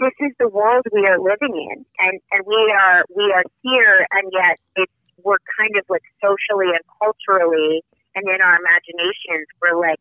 this 0.00 0.16
is 0.20 0.32
the 0.40 0.48
world 0.48 0.84
we 0.92 1.06
are 1.06 1.20
living 1.20 1.54
in, 1.54 1.84
and 2.00 2.20
and 2.32 2.40
we 2.46 2.72
are 2.72 3.04
we 3.14 3.32
are 3.36 3.44
here, 3.62 4.06
and 4.12 4.32
yet 4.32 4.56
it's 4.76 4.92
we're 5.22 5.40
kind 5.56 5.76
of 5.76 5.84
like 5.88 6.04
socially 6.20 6.72
and 6.72 6.80
culturally 6.96 7.84
and 8.14 8.24
in 8.26 8.40
our 8.40 8.56
imaginations 8.56 9.46
we're 9.60 9.76
like 9.78 10.00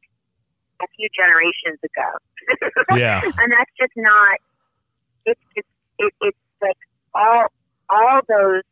a 0.82 0.88
few 0.96 1.08
generations 1.12 1.79
ago. 1.84 2.10
Yeah. 2.98 3.22
and 3.22 3.50
that's 3.51 3.74
just 3.77 3.94
not. 3.96 4.39
It's 5.25 5.41
just 5.53 5.68
it, 6.00 6.13
it's 6.22 6.46
like 6.62 6.79
all 7.13 7.51
all 7.89 8.22
those 8.25 8.65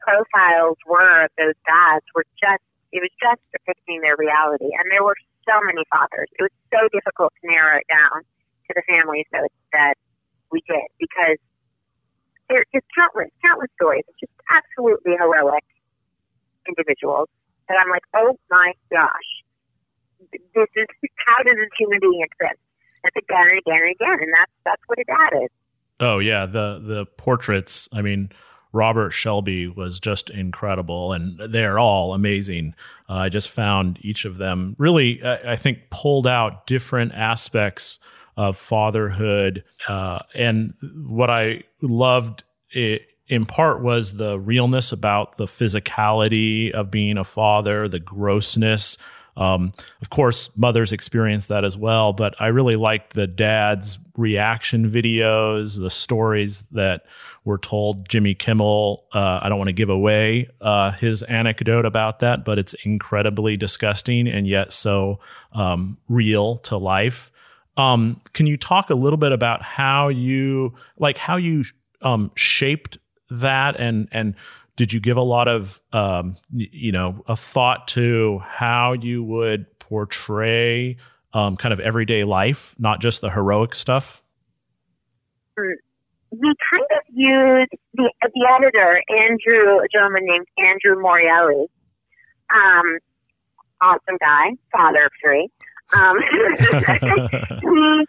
profiles 0.00 0.78
were 0.86 1.26
of 1.26 1.30
those 1.38 1.54
dads 1.62 2.06
were 2.14 2.26
just 2.40 2.64
it 2.90 3.04
was 3.04 3.12
just 3.20 3.42
depicting 3.52 4.00
their 4.00 4.16
reality, 4.18 4.72
and 4.74 4.90
there 4.90 5.04
were 5.04 5.14
so 5.46 5.54
many 5.62 5.84
fathers. 5.92 6.26
It 6.40 6.50
was 6.50 6.54
so 6.72 6.80
difficult 6.90 7.30
to 7.38 7.42
narrow 7.46 7.78
it 7.78 7.86
down 7.86 8.24
to 8.66 8.70
the 8.74 8.82
families 8.88 9.26
that 9.30 9.46
that 9.72 9.94
we 10.52 10.62
did 10.66 10.88
because 10.98 11.38
there's 12.48 12.66
just 12.72 12.86
countless 12.94 13.30
countless 13.42 13.70
stories 13.74 14.04
of 14.08 14.14
just 14.20 14.32
absolutely 14.50 15.14
heroic 15.18 15.64
individuals 16.68 17.28
that 17.68 17.76
I'm 17.78 17.90
like, 17.90 18.06
oh 18.14 18.38
my 18.50 18.72
gosh, 18.90 19.30
this 20.30 20.70
is 20.76 20.86
how 21.26 21.42
does 21.42 21.56
this 21.56 21.72
human 21.78 21.98
being 22.00 22.22
exist? 22.22 22.60
That's 23.02 23.16
again 23.16 23.46
and 23.50 23.58
again 23.58 23.80
and 23.82 23.94
again, 23.94 24.18
and 24.22 24.32
that's 24.32 24.52
that's 24.64 24.82
what 24.86 24.98
a 24.98 25.04
dad 25.04 25.44
is. 25.44 25.50
Oh 26.00 26.18
yeah, 26.18 26.46
the 26.46 26.80
the 26.82 27.06
portraits. 27.16 27.88
I 27.92 28.02
mean, 28.02 28.30
Robert 28.72 29.10
Shelby 29.10 29.68
was 29.68 30.00
just 30.00 30.30
incredible, 30.30 31.12
and 31.12 31.38
they're 31.38 31.78
all 31.78 32.14
amazing. 32.14 32.74
Uh, 33.08 33.14
I 33.14 33.28
just 33.28 33.48
found 33.48 33.98
each 34.02 34.24
of 34.24 34.38
them 34.38 34.74
really, 34.78 35.22
I, 35.22 35.52
I 35.52 35.56
think, 35.56 35.90
pulled 35.90 36.26
out 36.26 36.66
different 36.66 37.12
aspects 37.14 37.98
of 38.36 38.56
fatherhood, 38.56 39.64
uh, 39.88 40.20
and 40.34 40.74
what 41.06 41.30
I 41.30 41.62
loved 41.80 42.44
it, 42.70 43.02
in 43.28 43.46
part 43.46 43.82
was 43.82 44.16
the 44.16 44.38
realness 44.38 44.92
about 44.92 45.36
the 45.36 45.46
physicality 45.46 46.70
of 46.70 46.90
being 46.90 47.18
a 47.18 47.24
father, 47.24 47.88
the 47.88 47.98
grossness. 47.98 48.98
Um, 49.36 49.72
of 50.00 50.10
course, 50.10 50.50
mothers 50.56 50.92
experience 50.92 51.48
that 51.48 51.64
as 51.64 51.76
well, 51.76 52.12
but 52.12 52.34
I 52.40 52.46
really 52.48 52.76
liked 52.76 53.14
the 53.14 53.26
dad's 53.26 53.98
reaction 54.16 54.90
videos, 54.90 55.78
the 55.78 55.90
stories 55.90 56.62
that 56.72 57.02
were 57.44 57.58
told. 57.58 58.08
Jimmy 58.08 58.34
Kimmel, 58.34 59.04
uh, 59.12 59.40
I 59.42 59.48
don't 59.48 59.58
want 59.58 59.68
to 59.68 59.74
give 59.74 59.90
away 59.90 60.48
uh, 60.60 60.92
his 60.92 61.22
anecdote 61.22 61.84
about 61.84 62.20
that, 62.20 62.44
but 62.44 62.58
it's 62.58 62.74
incredibly 62.84 63.56
disgusting 63.56 64.26
and 64.26 64.46
yet 64.46 64.72
so 64.72 65.20
um, 65.52 65.98
real 66.08 66.56
to 66.58 66.76
life. 66.76 67.30
Um, 67.76 68.20
can 68.32 68.46
you 68.46 68.56
talk 68.56 68.90
a 68.90 68.94
little 68.94 69.18
bit 69.18 69.32
about 69.32 69.62
how 69.62 70.08
you 70.08 70.74
like 70.98 71.18
how 71.18 71.36
you 71.36 71.64
um, 72.02 72.30
shaped 72.34 72.98
that 73.30 73.78
and 73.78 74.08
and 74.12 74.34
did 74.76 74.92
you 74.92 75.00
give 75.00 75.16
a 75.16 75.22
lot 75.22 75.48
of 75.48 75.82
um, 75.92 76.36
you 76.52 76.92
know 76.92 77.22
a 77.26 77.36
thought 77.36 77.88
to 77.88 78.40
how 78.44 78.92
you 78.92 79.24
would 79.24 79.78
portray 79.78 80.96
um, 81.32 81.56
kind 81.56 81.72
of 81.72 81.80
everyday 81.80 82.24
life, 82.24 82.74
not 82.78 83.00
just 83.00 83.20
the 83.20 83.30
heroic 83.30 83.74
stuff? 83.74 84.22
we 86.30 86.54
kind 86.70 86.84
of 86.90 87.02
used 87.14 87.72
the 87.94 88.12
the 88.20 88.48
editor 88.54 89.00
Andrew, 89.08 89.78
a 89.78 89.88
gentleman 89.92 90.24
named 90.26 90.46
Andrew 90.58 91.02
Morielli, 91.02 91.66
um, 92.52 92.98
awesome 93.80 94.18
guy, 94.20 94.50
father 94.72 95.06
of 95.06 95.12
three. 95.22 95.48
Um, 95.94 96.16
we 97.62 98.06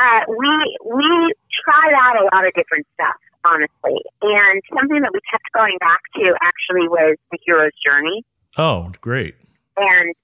uh, 0.00 0.20
we 0.28 0.78
we 0.84 1.34
tried 1.64 1.94
out 1.94 2.16
a 2.20 2.24
lot 2.34 2.46
of 2.46 2.52
different 2.54 2.86
stuff, 2.94 3.16
honestly, 3.44 4.02
and 4.22 4.62
something 4.74 5.00
that 5.00 5.10
we 5.12 5.20
kept 5.30 5.44
going 5.54 5.76
back 5.80 6.00
to 6.16 6.34
actually 6.42 6.88
was 6.88 7.16
the 7.30 7.38
hero's 7.44 7.72
journey 7.84 8.24
Oh, 8.58 8.92
great. 9.00 9.34
and 9.76 10.14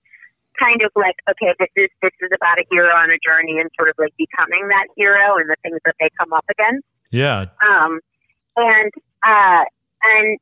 kind 0.59 0.83
of 0.83 0.91
like, 0.97 1.15
okay, 1.31 1.55
this 1.59 1.69
is 1.77 1.89
this 2.03 2.11
is 2.21 2.31
about 2.35 2.59
a 2.59 2.65
hero 2.71 2.91
on 2.95 3.11
a 3.11 3.19
journey 3.25 3.59
and 3.61 3.71
sort 3.79 3.89
of 3.89 3.95
like 3.99 4.13
becoming 4.19 4.69
that 4.69 4.87
hero 4.97 5.37
and 5.39 5.49
the 5.49 5.57
things 5.63 5.79
that 5.85 5.95
they 6.01 6.09
come 6.19 6.33
up 6.33 6.45
against. 6.51 6.85
Yeah. 7.11 7.47
Um, 7.65 8.01
and 8.57 8.93
uh, 9.25 9.65
and 10.03 10.39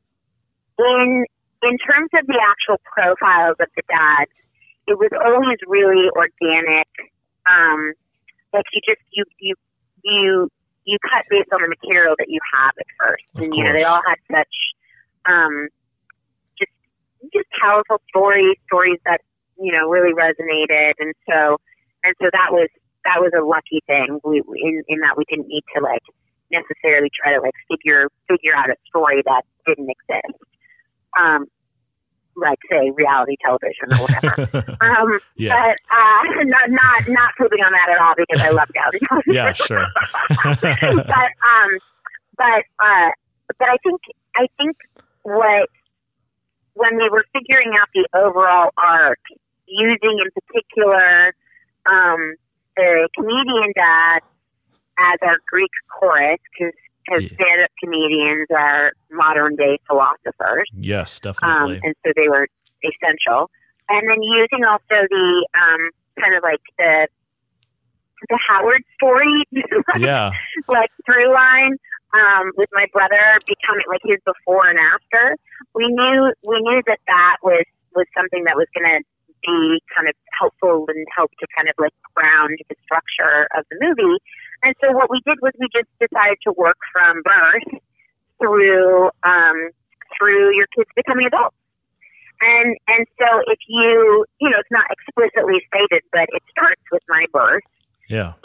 in 0.79 1.25
in 1.63 1.79
terms 1.79 2.11
of 2.15 2.27
the 2.27 2.41
actual 2.41 2.81
profiles 2.85 3.57
of 3.61 3.69
the 3.77 3.83
dads, 3.89 4.31
it 4.87 4.99
was 4.99 5.11
always 5.19 5.59
really 5.67 6.09
organic. 6.15 6.89
Um, 7.47 7.93
like 8.53 8.65
you 8.73 8.81
just 8.87 9.03
you 9.13 9.25
you 9.39 9.55
you 10.05 10.51
you 10.85 10.99
cut 11.03 11.25
based 11.31 11.51
on 11.53 11.63
the 11.63 11.69
material 11.69 12.15
that 12.19 12.29
you 12.29 12.39
have 12.55 12.73
at 12.79 12.87
first, 12.99 13.27
Of 13.37 13.45
and 13.45 13.55
you 13.55 13.65
know 13.65 13.73
they 13.75 13.85
all 13.85 14.03
had 14.07 14.19
such 14.31 14.55
um, 15.27 15.69
just 16.59 16.73
just 17.35 17.49
powerful 17.61 18.01
stories, 18.09 18.57
stories 18.67 18.99
that 19.05 19.21
you 19.59 19.73
know 19.73 19.89
really 19.89 20.15
resonated, 20.15 20.95
and 20.99 21.15
so 21.29 21.59
and 22.05 22.15
so 22.23 22.31
that 22.33 22.51
was 22.51 22.69
that 23.05 23.19
was 23.19 23.33
a 23.37 23.43
lucky 23.43 23.83
thing. 23.87 24.21
We 24.25 24.43
in 24.63 24.83
in 24.89 24.99
that 25.01 25.19
we 25.19 25.25
didn't 25.29 25.49
need 25.49 25.65
to 25.77 25.83
like 25.83 26.03
necessarily 26.51 27.11
try 27.11 27.35
to 27.35 27.41
like 27.41 27.55
figure 27.69 28.09
figure 28.29 28.55
out 28.55 28.71
a 28.71 28.77
story 28.87 29.23
that 29.27 29.43
didn't 29.67 29.91
exist. 29.91 30.39
Um, 31.19 31.47
like 32.37 32.59
say 32.71 32.91
reality 32.95 33.37
television 33.45 33.89
or 33.93 33.97
whatever. 34.07 34.77
um, 34.81 35.19
Yeah. 35.37 35.55
but 35.57 35.77
uh, 35.91 36.45
not 36.45 36.71
not 36.71 37.09
not 37.09 37.31
pooping 37.39 37.61
on 37.65 37.73
that 37.73 37.89
at 37.91 37.99
all 38.01 38.15
because 38.17 38.41
I 38.43 38.51
love 38.51 38.69
reality 38.75 38.99
television. 39.09 39.35
Yeah, 39.35 39.53
sure. 39.53 39.87
but 40.45 41.31
um, 41.43 41.71
but 42.37 42.63
uh, 42.81 43.11
but 43.59 43.69
I 43.69 43.77
think 43.83 44.01
I 44.37 44.47
think 44.59 44.77
what 45.23 45.69
when 46.75 46.97
we 46.97 47.09
were 47.11 47.25
figuring 47.33 47.73
out 47.81 47.89
the 47.95 48.07
overall 48.19 48.71
arc, 48.77 49.19
using 49.67 50.21
in 50.23 50.31
particular 50.43 51.35
um, 51.87 52.35
the 52.77 53.09
comedian 53.17 53.73
dad 53.75 54.21
as 54.99 55.19
our 55.23 55.37
Greek 55.49 55.71
chorus, 55.89 56.39
because 56.53 56.75
Yeah. 57.09 57.29
stand-up 57.29 57.71
comedians 57.83 58.49
are 58.51 58.93
modern 59.11 59.57
day 59.57 59.79
philosophers 59.87 60.69
yes, 60.75 61.21
um, 61.25 61.33
definitely. 61.33 61.81
and 61.83 61.95
so 62.05 62.13
they 62.17 62.29
were 62.29 62.49
essential. 62.83 63.51
And 63.89 64.03
then 64.09 64.23
using 64.23 64.65
also 64.67 65.07
the 65.07 65.47
um, 65.55 65.91
kind 66.19 66.35
of 66.35 66.43
like 66.43 66.63
the 66.79 67.07
the 68.29 68.39
Howard 68.49 68.83
story, 68.97 69.45
yeah. 69.99 70.31
like 70.69 70.91
through 71.05 71.33
line 71.33 71.77
um, 72.17 72.51
with 72.57 72.69
my 72.73 72.87
brother 72.93 73.39
becoming 73.47 73.85
like 73.89 74.01
his 74.05 74.19
before 74.25 74.67
and 74.67 74.79
after. 74.79 75.37
We 75.75 75.87
knew 75.89 76.33
we 76.43 76.59
knew 76.61 76.83
that 76.87 76.99
that 77.07 77.37
was 77.43 77.65
was 77.95 78.07
something 78.17 78.45
that 78.45 78.57
was 78.57 78.67
going 78.75 78.89
to 78.89 79.01
be 79.45 79.81
kind 79.95 80.09
of 80.09 80.15
helpful 80.39 80.87
and 80.89 81.07
help 81.15 81.31
to 81.39 81.47
kind 81.57 81.69
of 81.69 81.75
like 81.79 81.95
ground 82.17 82.57
the 82.69 82.77
structure 82.83 83.47
of 83.53 83.69
the 83.71 83.77
movie. 83.81 84.17
And 84.65 84.75
so 84.81 84.91
what 84.97 85.13
we 85.13 85.21
did 85.29 85.39
was 85.45 85.53
we 85.61 85.69
just 85.69 85.89
decided 86.01 86.41
to 86.49 86.53
work 86.57 86.81
from 86.93 87.21
birth 87.23 87.81
through 88.41 89.13
um, 89.23 89.71
through 90.17 90.57
your 90.57 90.67
kids 90.75 90.89
becoming 90.97 91.27
adults. 91.29 91.57
And 92.41 92.77
and 92.89 93.07
so 93.21 93.29
if 93.47 93.61
you 93.69 94.25
you 94.41 94.51
know 94.51 94.59
it's 94.59 94.73
not 94.73 94.89
explicitly 94.91 95.61
stated, 95.69 96.03
but 96.13 96.29
it 96.33 96.43
starts 96.51 96.83
with 96.91 97.03
my 97.09 97.25
birth. 97.33 97.65
Yeah. 98.09 98.33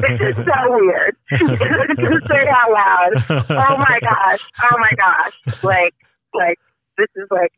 This 0.00 0.20
is 0.20 0.36
so 0.36 0.60
weird. 0.68 1.16
to 1.30 2.20
say 2.28 2.42
it 2.42 2.48
out 2.48 2.70
loud. 2.70 3.12
Oh 3.50 3.76
my 3.76 3.98
gosh. 4.00 4.40
Oh 4.62 4.78
my 4.78 4.92
gosh. 4.96 5.62
Like 5.62 5.94
like 6.32 6.58
this 6.96 7.08
is 7.16 7.28
like 7.30 7.52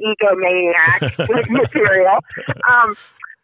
egomaniac 0.00 1.18
material. 1.50 2.18
Um, 2.70 2.96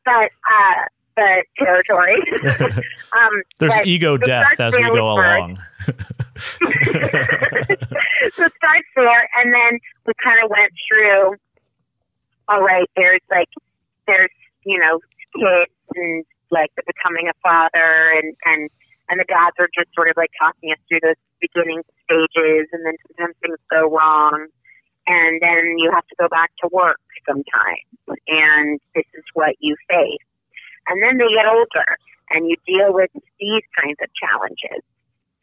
but 0.04 0.30
uh, 0.30 0.82
the 1.16 1.44
territory. 1.58 2.16
um, 3.16 3.42
There's 3.58 3.78
ego 3.84 4.16
death 4.16 4.60
as 4.60 4.76
we 4.76 4.82
go 4.84 5.10
along. 5.12 5.58
so 5.86 5.94
it 8.44 8.52
starts 8.56 8.88
there, 8.94 9.28
and 9.36 9.52
then 9.54 9.80
we 10.06 10.12
kind 10.22 10.44
of 10.44 10.50
went 10.50 10.72
through. 10.88 11.36
All 12.48 12.62
right, 12.62 12.88
there's 12.96 13.22
like 13.30 13.48
there's 14.06 14.30
you 14.64 14.78
know 14.78 15.00
kids 15.34 15.72
and 15.96 16.24
like 16.50 16.70
the 16.76 16.82
becoming 16.86 17.28
a 17.28 17.34
father, 17.42 18.12
and 18.16 18.36
and 18.44 18.70
and 19.08 19.20
the 19.20 19.24
dads 19.24 19.56
are 19.58 19.68
just 19.74 19.92
sort 19.94 20.08
of 20.08 20.16
like 20.16 20.30
talking 20.38 20.70
us 20.70 20.78
through 20.88 21.00
those 21.02 21.18
beginning 21.40 21.82
stages, 22.04 22.68
and 22.72 22.84
then 22.84 22.94
sometimes 23.08 23.34
things 23.42 23.58
go 23.70 23.90
wrong, 23.90 24.46
and 25.06 25.40
then 25.40 25.78
you 25.78 25.90
have 25.92 26.06
to 26.06 26.14
go 26.18 26.28
back 26.28 26.50
to 26.62 26.68
work 26.72 27.00
sometimes, 27.26 27.88
and 28.28 28.78
this 28.94 29.06
is 29.14 29.24
what 29.34 29.56
you 29.60 29.74
face, 29.88 30.25
and 30.88 31.02
then 31.02 31.18
they 31.18 31.30
get 31.34 31.46
older, 31.46 31.98
and 32.30 32.48
you 32.48 32.56
deal 32.66 32.92
with 32.92 33.10
these 33.40 33.66
kinds 33.78 33.98
of 34.02 34.08
challenges 34.14 34.82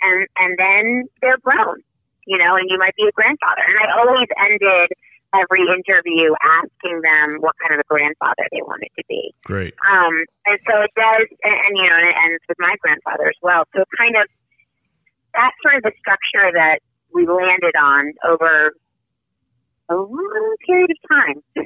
and 0.03 0.27
and 0.37 0.51
then 0.59 0.83
they're 1.21 1.39
grown, 1.39 1.79
you 2.27 2.37
know, 2.37 2.55
and 2.59 2.67
you 2.69 2.77
might 2.77 2.95
be 2.95 3.07
a 3.07 3.15
grandfather. 3.15 3.63
And 3.63 3.77
I 3.79 3.85
always 3.97 4.27
ended 4.35 4.91
every 5.33 5.65
interview 5.65 6.29
asking 6.43 7.01
them 7.01 7.41
what 7.41 7.55
kind 7.57 7.73
of 7.73 7.81
a 7.81 7.87
grandfather 7.89 8.45
they 8.51 8.61
wanted 8.61 8.91
to 8.99 9.03
be. 9.09 9.33
Great. 9.43 9.73
Um, 9.81 10.13
and 10.45 10.59
so 10.69 10.85
it 10.85 10.93
does, 10.93 11.25
and, 11.41 11.57
and 11.57 11.73
you 11.73 11.89
know, 11.89 11.97
and 11.97 12.07
it 12.11 12.17
ends 12.29 12.43
with 12.47 12.59
my 12.59 12.75
grandfather 12.83 13.27
as 13.31 13.39
well. 13.41 13.65
So 13.73 13.81
kind 13.97 14.15
of 14.19 14.27
that's 15.33 15.55
sort 15.63 15.81
of 15.81 15.83
the 15.83 15.95
structure 15.97 16.53
that 16.53 16.85
we 17.15 17.25
landed 17.25 17.73
on 17.79 18.13
over 18.27 18.75
a 19.89 19.95
long 19.95 20.55
period 20.67 20.91
of 20.91 20.99
time. 21.09 21.37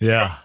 Yeah. 0.00 0.38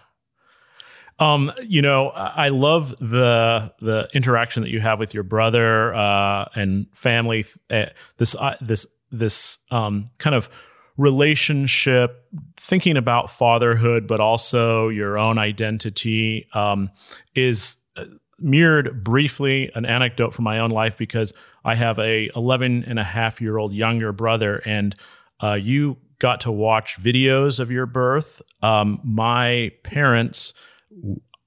Um, 1.18 1.52
you 1.62 1.80
know, 1.80 2.10
I 2.10 2.50
love 2.50 2.90
the 2.98 3.72
the 3.80 4.08
interaction 4.12 4.62
that 4.62 4.70
you 4.70 4.80
have 4.80 4.98
with 4.98 5.14
your 5.14 5.22
brother 5.22 5.94
uh, 5.94 6.46
and 6.54 6.86
family. 6.94 7.44
Uh, 7.70 7.86
this 8.18 8.34
uh, 8.34 8.56
this 8.60 8.86
this 9.10 9.58
um, 9.70 10.10
kind 10.18 10.36
of 10.36 10.50
relationship, 10.96 12.26
thinking 12.56 12.96
about 12.96 13.30
fatherhood, 13.30 14.06
but 14.06 14.20
also 14.20 14.88
your 14.88 15.18
own 15.18 15.38
identity, 15.38 16.48
um, 16.54 16.90
is 17.34 17.76
uh, 17.96 18.04
mirrored 18.38 19.04
briefly 19.04 19.70
an 19.74 19.84
anecdote 19.84 20.34
from 20.34 20.44
my 20.44 20.58
own 20.58 20.70
life 20.70 20.96
because 20.96 21.32
I 21.64 21.74
have 21.74 21.98
a 21.98 22.30
11 22.34 22.84
and 22.86 22.98
a 22.98 23.04
half 23.04 23.40
year 23.40 23.58
old 23.58 23.72
younger 23.72 24.12
brother 24.12 24.62
and 24.64 24.94
uh, 25.42 25.54
you 25.54 25.98
got 26.18 26.40
to 26.42 26.52
watch 26.52 26.96
videos 26.98 27.60
of 27.60 27.70
your 27.70 27.86
birth. 27.86 28.40
Um, 28.62 29.00
my 29.04 29.72
parents, 29.82 30.54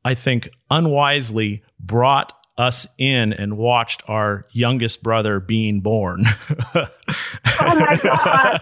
I 0.06 0.14
think, 0.14 0.50
unwisely 0.70 1.64
brought 1.80 2.34
us 2.58 2.88
in 2.98 3.32
and 3.34 3.58
watched 3.58 4.04
our 4.08 4.46
youngest 4.52 5.02
brother 5.02 5.40
being 5.40 5.80
born. 5.82 6.24
oh 6.76 6.88
my 7.62 7.98
god, 8.04 8.60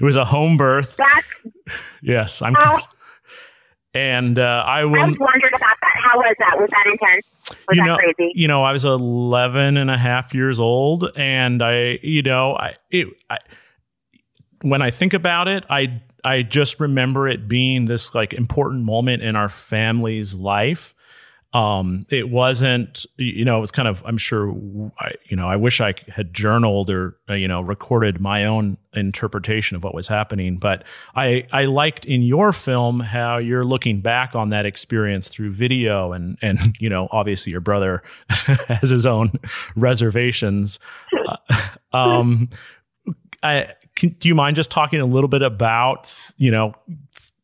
it 0.00 0.02
was 0.04 0.16
a 0.16 0.24
home 0.26 0.56
birth. 0.56 0.96
that's 0.96 1.26
Yes, 2.02 2.42
I'm. 2.42 2.54
how 2.54 2.80
And 3.94 4.38
uh, 4.38 4.62
I 4.66 4.80
I 4.80 4.84
will. 4.84 4.92
was 4.92 5.18
wondered 5.18 5.54
about 5.54 5.76
that. 5.80 5.94
How 6.02 6.18
was 6.18 6.36
that? 6.38 6.58
Was 6.58 6.68
that 6.70 6.86
intense? 6.86 7.26
Was 7.68 7.76
you 7.76 7.82
that 7.82 7.86
know, 7.88 7.96
crazy? 7.96 8.32
you 8.34 8.48
know, 8.48 8.62
I 8.62 8.72
was 8.72 8.84
11 8.84 9.76
and 9.78 9.90
a 9.90 9.96
half 9.98 10.34
years 10.34 10.58
old 10.60 11.10
and 11.16 11.62
I, 11.62 11.98
you 12.02 12.22
know, 12.22 12.54
I, 12.56 12.74
it, 12.90 13.08
I, 13.30 13.38
when 14.62 14.82
I 14.82 14.90
think 14.90 15.14
about 15.14 15.46
it, 15.48 15.64
I, 15.70 16.02
I 16.24 16.42
just 16.42 16.80
remember 16.80 17.28
it 17.28 17.46
being 17.46 17.84
this 17.84 18.14
like 18.14 18.32
important 18.32 18.84
moment 18.84 19.22
in 19.22 19.36
our 19.36 19.48
family's 19.48 20.34
life. 20.34 20.94
Um, 21.52 22.04
it 22.10 22.30
wasn't, 22.30 23.06
you 23.16 23.44
know, 23.44 23.58
it 23.58 23.60
was 23.60 23.70
kind 23.70 23.86
of, 23.86 24.02
I'm 24.04 24.18
sure, 24.18 24.52
I, 24.98 25.12
you 25.26 25.36
know, 25.36 25.46
I 25.46 25.54
wish 25.54 25.80
I 25.80 25.94
had 26.08 26.34
journaled 26.34 26.90
or, 26.90 27.16
uh, 27.30 27.34
you 27.34 27.46
know, 27.46 27.60
recorded 27.60 28.20
my 28.20 28.44
own 28.44 28.76
interpretation 28.92 29.76
of 29.76 29.84
what 29.84 29.94
was 29.94 30.08
happening. 30.08 30.56
But 30.56 30.82
I, 31.14 31.46
I 31.52 31.66
liked 31.66 32.06
in 32.06 32.22
your 32.22 32.50
film 32.50 32.98
how 32.98 33.36
you're 33.36 33.64
looking 33.64 34.00
back 34.00 34.34
on 34.34 34.48
that 34.48 34.66
experience 34.66 35.28
through 35.28 35.52
video 35.52 36.10
and, 36.12 36.38
and, 36.42 36.58
you 36.80 36.88
know, 36.88 37.06
obviously 37.12 37.52
your 37.52 37.60
brother 37.60 38.02
has 38.28 38.90
his 38.90 39.06
own 39.06 39.30
reservations. 39.76 40.80
Uh, 41.28 41.36
um, 41.96 42.50
I, 43.44 43.74
can, 43.96 44.10
do 44.10 44.28
you 44.28 44.34
mind 44.34 44.56
just 44.56 44.70
talking 44.70 45.00
a 45.00 45.06
little 45.06 45.28
bit 45.28 45.42
about, 45.42 46.12
you 46.36 46.50
know, 46.50 46.74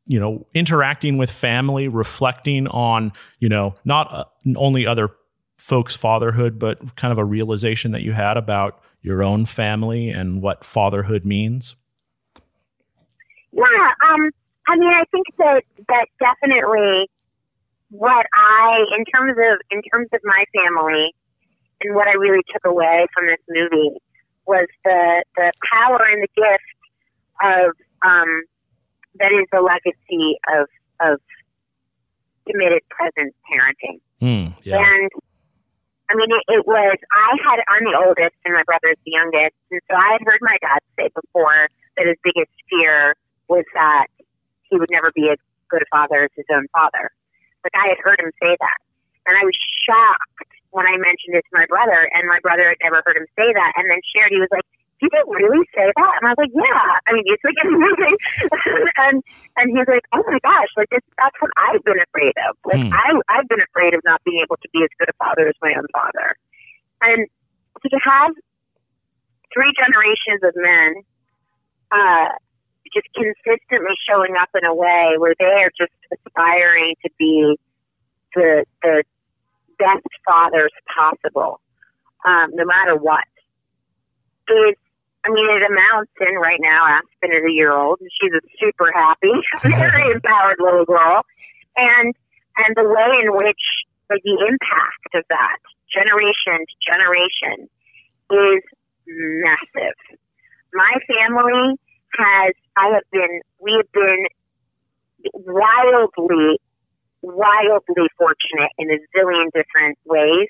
you 0.06 0.18
know, 0.18 0.46
interacting 0.54 1.18
with 1.18 1.30
family, 1.30 1.86
reflecting 1.86 2.66
on, 2.68 3.12
you 3.38 3.48
know, 3.48 3.74
not 3.84 4.12
uh, 4.12 4.24
only 4.56 4.86
other 4.86 5.10
folks' 5.58 5.94
fatherhood, 5.94 6.58
but 6.58 6.96
kind 6.96 7.12
of 7.12 7.18
a 7.18 7.24
realization 7.24 7.92
that 7.92 8.02
you 8.02 8.12
had 8.12 8.36
about 8.36 8.82
your 9.02 9.22
own 9.22 9.46
family 9.46 10.08
and 10.08 10.42
what 10.42 10.64
fatherhood 10.64 11.24
means? 11.24 11.76
Yeah, 13.52 13.62
um, 14.10 14.30
I 14.66 14.76
mean, 14.76 14.90
I 14.90 15.04
think 15.10 15.26
that 15.38 15.62
that 15.88 16.06
definitely 16.18 17.08
what 17.90 18.26
I, 18.34 18.84
in 18.96 19.04
terms 19.04 19.36
of 19.38 19.60
in 19.70 19.82
terms 19.92 20.08
of 20.12 20.20
my 20.24 20.44
family, 20.54 21.14
and 21.82 21.94
what 21.94 22.08
I 22.08 22.12
really 22.12 22.42
took 22.52 22.64
away 22.64 23.06
from 23.14 23.26
this 23.26 23.40
movie 23.48 23.96
was 24.50 24.66
the 24.82 25.22
the 25.38 25.52
power 25.62 26.02
and 26.10 26.26
the 26.26 26.32
gift 26.34 26.74
of 27.38 27.70
um, 28.02 28.42
that 29.22 29.30
is 29.30 29.46
the 29.54 29.62
legacy 29.62 30.42
of 30.50 30.66
of 30.98 31.22
committed 32.50 32.82
present 32.90 33.30
parenting. 33.46 34.02
Hmm, 34.18 34.58
yeah. 34.66 34.82
And 34.82 35.08
I 36.10 36.18
mean, 36.18 36.26
it, 36.34 36.42
it 36.50 36.66
was, 36.66 36.98
I 37.14 37.38
had, 37.38 37.62
I'm 37.70 37.86
the 37.86 37.94
oldest 37.94 38.34
and 38.42 38.50
my 38.50 38.66
brother's 38.66 38.98
the 39.06 39.14
youngest. 39.14 39.54
And 39.70 39.78
so 39.86 39.94
I 39.94 40.18
had 40.18 40.26
heard 40.26 40.42
my 40.42 40.58
dad 40.58 40.82
say 40.98 41.06
before 41.14 41.70
that 41.94 42.10
his 42.10 42.18
biggest 42.26 42.50
fear 42.66 43.14
was 43.46 43.62
that 43.78 44.10
he 44.66 44.74
would 44.74 44.90
never 44.90 45.14
be 45.14 45.30
as 45.30 45.38
good 45.70 45.86
a 45.86 45.88
father 45.94 46.26
as 46.26 46.34
his 46.34 46.50
own 46.50 46.66
father. 46.74 47.14
Like 47.62 47.78
I 47.78 47.94
had 47.94 48.02
heard 48.02 48.18
him 48.18 48.34
say 48.42 48.58
that. 48.58 48.78
And 49.30 49.38
I 49.38 49.46
was 49.46 49.54
shocked 49.86 50.49
when 50.70 50.86
I 50.86 50.94
mentioned 50.96 51.34
it 51.34 51.44
to 51.46 51.52
my 51.54 51.66
brother 51.66 52.08
and 52.14 52.26
my 52.26 52.38
brother 52.40 52.70
had 52.70 52.78
never 52.82 53.02
heard 53.06 53.18
him 53.18 53.26
say 53.34 53.50
that. 53.50 53.70
And 53.76 53.90
then 53.90 54.00
shared, 54.14 54.30
he 54.30 54.38
was 54.38 54.50
like, 54.50 54.66
did 55.00 55.08
you 55.16 55.24
really 55.32 55.64
say 55.72 55.88
that? 55.88 56.14
And 56.20 56.28
I 56.28 56.36
was 56.36 56.40
like, 56.44 56.54
yeah. 56.54 56.86
I 57.08 57.16
mean, 57.16 57.24
it's 57.24 57.42
like 57.42 57.56
amazing. 57.64 58.16
and 59.08 59.16
and 59.56 59.66
he's 59.72 59.88
like, 59.88 60.04
oh 60.12 60.22
my 60.28 60.38
gosh, 60.44 60.70
like 60.76 60.92
this, 60.92 61.00
that's 61.16 61.34
what 61.40 61.50
I've 61.56 61.82
been 61.82 61.98
afraid 61.98 62.36
of. 62.48 62.52
Like 62.68 62.84
Hmm. 62.84 62.92
I 62.92 63.08
I've 63.32 63.48
been 63.48 63.64
afraid 63.64 63.96
of 63.96 64.04
not 64.04 64.20
being 64.28 64.44
able 64.44 64.60
to 64.60 64.68
be 64.72 64.84
as 64.84 64.92
good 65.00 65.08
a 65.08 65.16
father 65.16 65.48
as 65.48 65.56
my 65.64 65.72
own 65.72 65.88
father. 65.96 66.36
And 67.00 67.26
so 67.80 67.88
to 67.88 68.00
have 68.04 68.36
three 69.56 69.72
generations 69.72 70.44
of 70.44 70.52
men 70.54 71.02
uh, 71.90 72.28
just 72.92 73.08
consistently 73.14 73.96
showing 74.04 74.36
up 74.36 74.50
in 74.54 74.64
a 74.64 74.74
way 74.74 75.16
where 75.18 75.34
they 75.38 75.64
are 75.64 75.72
just 75.72 75.96
aspiring 76.12 76.94
to 77.02 77.10
be 77.18 77.56
the 78.34 78.64
the 78.82 79.02
best 79.80 80.06
fathers 80.28 80.72
possible, 80.92 81.60
um, 82.28 82.52
no 82.52 82.64
matter 82.68 82.94
what. 82.94 83.24
is 84.48 84.76
I 85.24 85.28
mean, 85.28 85.48
it 85.52 85.64
amounts 85.64 86.12
in 86.20 86.36
right 86.36 86.60
now. 86.60 87.00
Aspen 87.00 87.32
is 87.32 87.44
a 87.44 87.52
year 87.52 87.72
old, 87.72 88.00
and 88.00 88.08
she's 88.08 88.32
a 88.32 88.40
super 88.60 88.92
happy, 88.92 89.32
very 89.64 90.12
empowered 90.14 90.56
little 90.60 90.84
girl, 90.84 91.24
and 91.76 92.14
and 92.56 92.76
the 92.76 92.84
way 92.84 93.10
in 93.24 93.32
which 93.36 93.64
like 94.08 94.22
the 94.24 94.36
impact 94.48 95.12
of 95.14 95.24
that 95.28 95.60
generation 95.92 96.64
to 96.64 96.74
generation 96.84 97.68
is 98.32 98.62
massive. 99.06 99.98
My 100.72 100.94
family 101.08 101.76
has 102.16 102.54
I 102.76 102.94
have 102.94 103.08
been 103.12 103.40
we 103.60 103.76
have 103.76 103.92
been 103.92 104.24
wildly 105.34 106.58
wildly 107.22 108.08
fortunate 108.16 108.72
in 108.78 108.90
a 108.90 108.98
zillion 109.12 109.46
different 109.52 109.98
ways. 110.04 110.48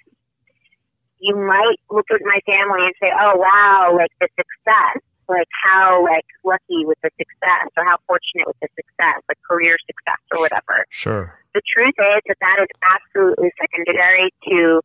You 1.20 1.36
might 1.36 1.76
look 1.90 2.06
at 2.12 2.20
my 2.24 2.40
family 2.46 2.86
and 2.86 2.94
say, 3.00 3.12
"Oh 3.12 3.36
wow, 3.36 3.92
like 3.94 4.10
the 4.20 4.28
success, 4.36 5.02
like 5.28 5.48
how 5.62 6.02
like 6.04 6.24
lucky 6.44 6.86
with 6.86 6.98
the 7.02 7.10
success, 7.18 7.68
or 7.76 7.84
how 7.84 7.98
fortunate 8.06 8.46
with 8.46 8.56
the 8.62 8.68
success, 8.74 9.20
like 9.28 9.38
career 9.48 9.76
success 9.86 10.20
or 10.32 10.40
whatever." 10.40 10.86
Sure. 10.88 11.36
the 11.54 11.62
truth 11.66 11.98
is 11.98 12.22
that 12.26 12.38
that 12.40 12.58
is 12.62 12.70
absolutely 12.86 13.50
secondary 13.60 14.32
to 14.48 14.80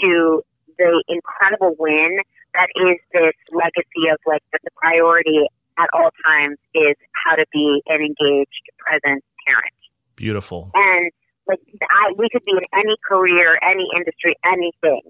to 0.00 0.42
the 0.78 1.02
incredible 1.08 1.74
win 1.78 2.18
that 2.54 2.70
is 2.76 2.98
this 3.12 3.34
legacy 3.52 4.06
of 4.10 4.18
like 4.26 4.42
that 4.52 4.60
the 4.62 4.70
priority 4.76 5.46
at 5.78 5.88
all 5.92 6.10
times 6.24 6.58
is 6.74 6.94
how 7.26 7.34
to 7.34 7.44
be 7.52 7.82
an 7.86 8.00
engaged 8.00 8.64
present 8.78 9.22
parent 9.46 9.74
Beautiful. 10.16 10.70
and 10.74 11.10
like 11.46 11.60
I, 11.82 12.12
we 12.16 12.28
could 12.32 12.42
be 12.44 12.52
in 12.52 12.64
any 12.72 12.96
career, 13.06 13.58
any 13.62 13.86
industry, 13.96 14.34
anything, 14.44 15.02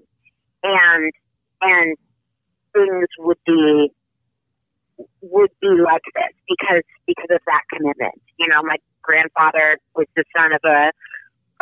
and 0.63 1.11
and 1.61 1.97
things 2.73 3.07
would 3.19 3.37
be 3.45 3.91
would 5.21 5.51
be 5.61 5.69
like 5.83 6.03
this 6.13 6.33
because 6.47 6.83
because 7.07 7.29
of 7.31 7.41
that 7.45 7.63
commitment. 7.71 8.21
You 8.37 8.47
know, 8.47 8.61
my 8.63 8.75
grandfather 9.01 9.77
was 9.95 10.07
the 10.15 10.23
son 10.35 10.51
of 10.53 10.61
a 10.65 10.91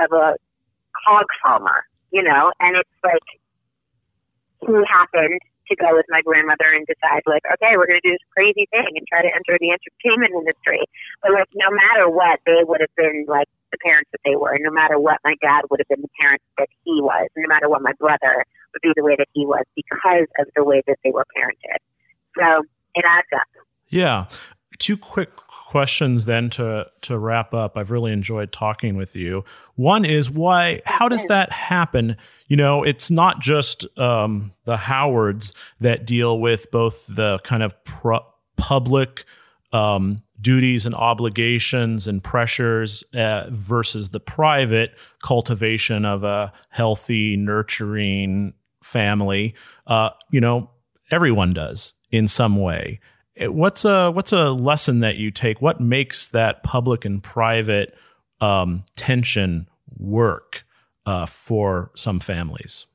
of 0.04 0.12
a 0.12 0.36
hog 1.06 1.26
farmer, 1.44 1.86
you 2.12 2.24
know, 2.24 2.52
and 2.60 2.78
it's 2.78 2.90
like 3.04 3.28
he 4.68 4.76
happened 4.88 5.40
to 5.68 5.76
go 5.80 5.96
with 5.96 6.06
my 6.10 6.22
grandmother 6.22 6.68
and 6.76 6.86
decide 6.86 7.24
like, 7.26 7.44
okay, 7.48 7.80
we're 7.80 7.88
going 7.88 8.00
to 8.04 8.08
do 8.08 8.16
this 8.16 8.28
crazy 8.36 8.68
thing 8.72 9.00
and 9.00 9.08
try 9.08 9.24
to 9.24 9.32
enter 9.32 9.56
the 9.60 9.72
entertainment 9.72 10.36
industry. 10.36 10.84
But 11.24 11.32
like, 11.32 11.48
no 11.56 11.72
matter 11.72 12.12
what, 12.12 12.40
they 12.46 12.68
would 12.68 12.82
have 12.84 12.94
been 13.00 13.26
like 13.28 13.48
the 13.72 13.80
parents 13.80 14.12
that 14.12 14.20
they 14.28 14.36
were. 14.36 14.52
and 14.52 14.64
No 14.64 14.72
matter 14.72 15.00
what, 15.00 15.24
my 15.24 15.36
dad 15.42 15.64
would 15.72 15.80
have 15.80 15.88
been 15.88 16.04
the 16.04 16.16
parents 16.20 16.44
that 16.60 16.68
he 16.84 17.00
was. 17.00 17.28
No 17.36 17.48
matter 17.48 17.70
what, 17.70 17.82
my 17.82 17.96
brother 17.96 18.44
would 18.74 18.84
be 18.84 18.92
the 18.96 19.04
way 19.04 19.16
that 19.18 19.28
he 19.34 19.46
was 19.46 19.64
because 19.76 20.28
of 20.40 20.48
the 20.56 20.64
way 20.64 20.84
that 20.88 20.98
they 21.04 21.12
were 21.12 21.26
parented. 21.32 21.80
So 22.36 22.68
it 22.96 23.06
adds 23.08 23.32
up. 23.32 23.48
Yeah. 23.88 24.28
Two 24.80 24.98
quick 24.98 25.32
questions 25.74 26.26
then 26.26 26.52
to 26.52 26.86
to 27.02 27.18
wrap 27.18 27.52
up. 27.52 27.76
I've 27.76 27.90
really 27.90 28.12
enjoyed 28.12 28.52
talking 28.52 28.96
with 28.96 29.16
you. 29.16 29.44
One 29.74 30.06
is 30.06 30.30
why 30.30 30.82
how 30.86 31.10
does 31.10 31.26
that 31.26 31.52
happen? 31.52 32.16
You 32.46 32.58
know, 32.58 32.84
it's 32.84 33.10
not 33.10 33.40
just 33.40 33.88
um, 33.98 34.54
the 34.66 34.78
Howards 34.78 35.52
that 35.80 36.06
deal 36.06 36.40
with 36.40 36.70
both 36.70 37.08
the 37.08 37.40
kind 37.44 37.64
of 37.64 37.74
public 38.56 39.26
um, 39.72 40.20
duties 40.40 40.86
and 40.86 40.94
obligations 40.94 42.08
and 42.08 42.24
pressures 42.24 43.04
uh, 43.16 43.46
versus 43.50 44.12
the 44.12 44.20
private 44.20 44.92
cultivation 45.24 46.06
of 46.06 46.24
a 46.24 46.54
healthy, 46.70 47.36
nurturing 47.36 48.54
family. 48.84 49.56
Uh, 49.88 50.12
you 50.30 50.40
know, 50.40 50.70
everyone 51.10 51.52
does 51.52 51.96
in 52.12 52.28
some 52.28 52.58
way. 52.58 53.00
What's 53.40 53.84
a 53.84 54.12
what's 54.12 54.32
a 54.32 54.52
lesson 54.52 55.00
that 55.00 55.18
you 55.18 55.32
take? 55.32 55.62
What 55.62 55.82
makes 55.82 56.28
that 56.30 56.62
public 56.62 57.04
and 57.04 57.22
private 57.22 57.98
um, 58.40 58.84
tension 58.96 59.68
work 59.98 60.66
uh, 61.06 61.26
for 61.26 61.92
some 61.96 62.20
families? 62.20 62.86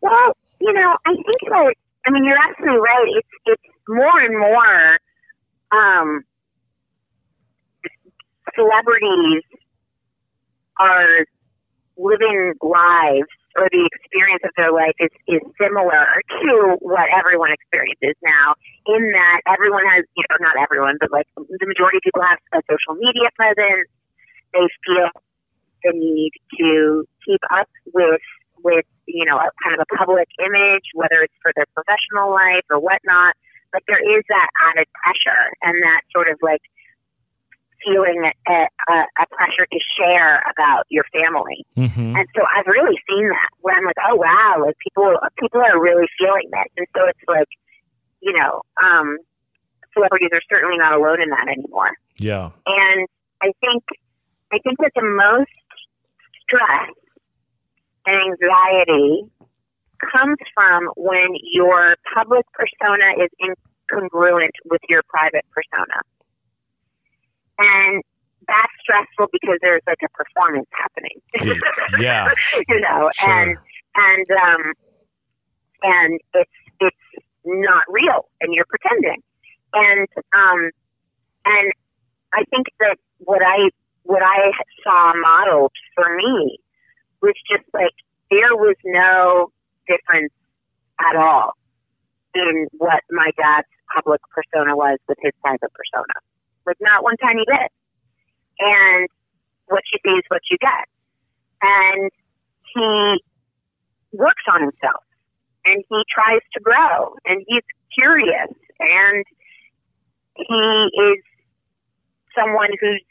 Well, 0.00 0.36
you 0.60 0.72
know, 0.72 0.96
I 1.04 1.14
think 1.14 1.50
that 1.50 1.74
I 2.06 2.10
mean 2.10 2.24
you're 2.24 2.38
absolutely 2.38 2.78
right. 2.78 3.06
It's 3.16 3.28
it's 3.46 3.62
more 3.88 4.20
and 4.20 4.38
more 4.38 4.98
um, 5.72 6.24
celebrities 8.54 9.42
are 10.78 11.26
living 11.96 12.54
lives 12.62 13.28
or 13.56 13.68
the 13.68 13.84
experience 13.92 14.42
of 14.44 14.52
their 14.56 14.72
life 14.72 14.96
is, 14.98 15.12
is 15.28 15.42
similar 15.60 16.22
to 16.40 16.76
what 16.80 17.08
everyone 17.12 17.52
experiences 17.52 18.16
now 18.24 18.56
in 18.88 19.02
that 19.12 19.40
everyone 19.48 19.84
has, 19.84 20.04
you 20.16 20.24
know, 20.30 20.38
not 20.40 20.56
everyone, 20.56 20.96
but 21.00 21.12
like 21.12 21.28
the 21.36 21.68
majority 21.68 22.00
of 22.00 22.04
people 22.04 22.24
have 22.24 22.40
a 22.56 22.60
social 22.64 22.96
media 22.96 23.28
presence. 23.36 23.88
They 24.52 24.66
feel 24.84 25.08
the 25.84 25.92
need 25.92 26.32
to 26.60 27.04
keep 27.24 27.40
up 27.52 27.68
with, 27.92 28.24
with, 28.64 28.86
you 29.06 29.24
know, 29.24 29.36
a 29.36 29.48
kind 29.60 29.76
of 29.76 29.80
a 29.84 29.88
public 29.96 30.28
image, 30.40 30.92
whether 30.94 31.20
it's 31.20 31.36
for 31.42 31.52
their 31.56 31.68
professional 31.76 32.32
life 32.32 32.64
or 32.70 32.80
whatnot. 32.80 33.36
But 33.72 33.82
there 33.88 34.00
is 34.00 34.24
that 34.28 34.48
added 34.68 34.88
pressure 34.92 35.52
and 35.64 35.80
that 35.82 36.04
sort 36.12 36.28
of 36.28 36.36
like 36.44 36.60
feeling 37.84 38.30
a, 38.48 38.52
a, 38.52 38.96
a 39.20 39.26
pressure 39.30 39.66
to 39.66 39.80
share 39.98 40.42
about 40.50 40.84
your 40.88 41.04
family. 41.12 41.66
Mm-hmm. 41.76 42.16
And 42.16 42.26
so 42.34 42.42
I've 42.56 42.66
really 42.66 42.98
seen 43.08 43.28
that 43.28 43.50
where 43.60 43.76
I'm 43.76 43.84
like, 43.84 44.00
oh 44.08 44.16
wow, 44.16 44.64
like 44.64 44.76
people 44.78 45.14
people 45.38 45.60
are 45.60 45.80
really 45.80 46.06
feeling 46.18 46.48
this. 46.50 46.70
And 46.76 46.86
so 46.96 47.06
it's 47.08 47.26
like, 47.28 47.50
you 48.20 48.32
know, 48.32 48.62
um, 48.82 49.18
celebrities 49.94 50.30
are 50.32 50.42
certainly 50.48 50.78
not 50.78 50.94
alone 50.94 51.20
in 51.22 51.30
that 51.30 51.48
anymore. 51.48 51.90
Yeah. 52.18 52.50
And 52.66 53.08
I 53.42 53.52
think 53.60 53.84
I 54.52 54.58
think 54.58 54.78
that 54.78 54.92
the 54.94 55.02
most 55.02 55.50
stress 56.44 56.92
and 58.06 58.16
anxiety 58.32 59.24
comes 60.02 60.38
from 60.54 60.90
when 60.96 61.30
your 61.52 61.96
public 62.14 62.44
persona 62.52 63.22
is 63.22 63.30
incongruent 63.38 64.50
with 64.68 64.80
your 64.88 65.02
private 65.08 65.44
persona. 65.54 66.02
And 67.62 68.02
that's 68.48 68.72
stressful 68.82 69.28
because 69.30 69.58
there's 69.62 69.82
like 69.86 70.02
a 70.02 70.10
performance 70.10 70.68
happening. 70.74 71.18
yeah. 71.98 72.28
you 72.68 72.80
know, 72.80 73.10
sure. 73.14 73.30
and 73.30 73.56
and 73.94 74.26
um 74.30 74.62
and 75.82 76.20
it's 76.34 76.50
it's 76.80 77.24
not 77.44 77.84
real 77.88 78.28
and 78.40 78.52
you're 78.52 78.66
pretending. 78.66 79.22
And 79.74 80.08
um 80.34 80.70
and 81.44 81.72
I 82.32 82.42
think 82.50 82.66
that 82.80 82.96
what 83.18 83.42
I 83.42 83.70
what 84.02 84.22
I 84.22 84.50
saw 84.82 85.12
modeled 85.14 85.72
for 85.94 86.16
me 86.16 86.58
was 87.20 87.34
just 87.48 87.68
like 87.72 87.94
there 88.30 88.56
was 88.56 88.76
no 88.84 89.52
difference 89.86 90.32
at 90.98 91.16
all 91.16 91.52
in 92.34 92.66
what 92.78 93.02
my 93.10 93.30
dad's 93.36 93.68
public 93.94 94.20
persona 94.34 94.74
was 94.74 94.98
with 95.06 95.18
his 95.20 95.32
private 95.42 95.70
persona 95.74 96.14
like 96.66 96.76
not 96.80 97.02
one 97.02 97.16
tiny 97.16 97.44
bit. 97.46 97.70
And 98.58 99.08
what 99.66 99.82
you 99.92 99.98
see 100.04 100.16
is 100.18 100.24
what 100.28 100.42
you 100.50 100.58
get. 100.58 100.86
And 101.62 102.10
he 102.74 103.22
works 104.12 104.42
on 104.52 104.60
himself 104.60 105.04
and 105.64 105.84
he 105.88 106.02
tries 106.12 106.42
to 106.54 106.60
grow 106.60 107.16
and 107.24 107.44
he's 107.46 107.64
curious 107.94 108.52
and 108.78 109.24
he 110.36 110.88
is 111.12 111.22
someone 112.36 112.70
who's 112.80 113.02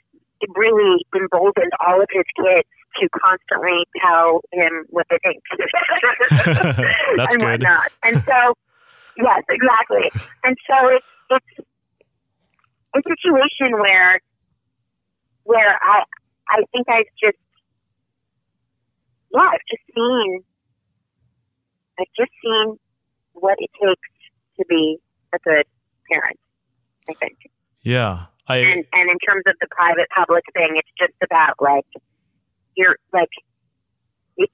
really 0.56 1.06
emboldened 1.16 1.72
all 1.86 2.02
of 2.02 2.08
his 2.12 2.26
kids 2.36 2.68
to 3.00 3.08
constantly 3.24 3.86
tell 4.02 4.42
him 4.52 4.86
what 4.90 5.06
they 5.10 5.18
think. 5.24 5.42
That's 6.30 7.36
and 7.36 7.42
good. 7.42 7.62
Whatnot. 7.62 7.92
And 8.04 8.18
so, 8.26 8.54
yes, 9.18 9.44
exactly. 9.50 10.12
And 10.44 10.58
so 10.68 10.88
it's, 10.90 11.06
it's 11.30 11.68
a 12.96 13.02
situation 13.04 13.80
where 13.80 14.20
where 15.44 15.80
I 15.82 16.04
I 16.50 16.64
think 16.72 16.88
I've 16.90 17.12
just 17.22 17.38
yeah, 19.32 19.42
I've 19.42 19.68
just 19.70 19.84
seen 19.96 20.44
I've 22.00 22.14
just 22.18 22.32
seen 22.44 22.78
what 23.34 23.58
it 23.60 23.70
takes 23.80 24.10
to 24.58 24.66
be 24.68 24.98
a 25.34 25.40
good 25.40 25.66
parent, 26.10 26.40
I 27.10 27.14
think. 27.14 27.38
Yeah. 27.84 28.26
I 28.48 28.58
And 28.58 28.86
and 28.92 29.10
in 29.10 29.18
terms 29.20 29.44
of 29.48 29.56
the 29.62 29.68
private 29.72 30.08
public 30.16 30.44
thing, 30.54 30.76
it's 30.76 30.90
just 31.00 31.14
about 31.24 31.56
like 31.60 31.86
you're 32.76 32.98
like 33.14 33.30
it, 34.38 34.50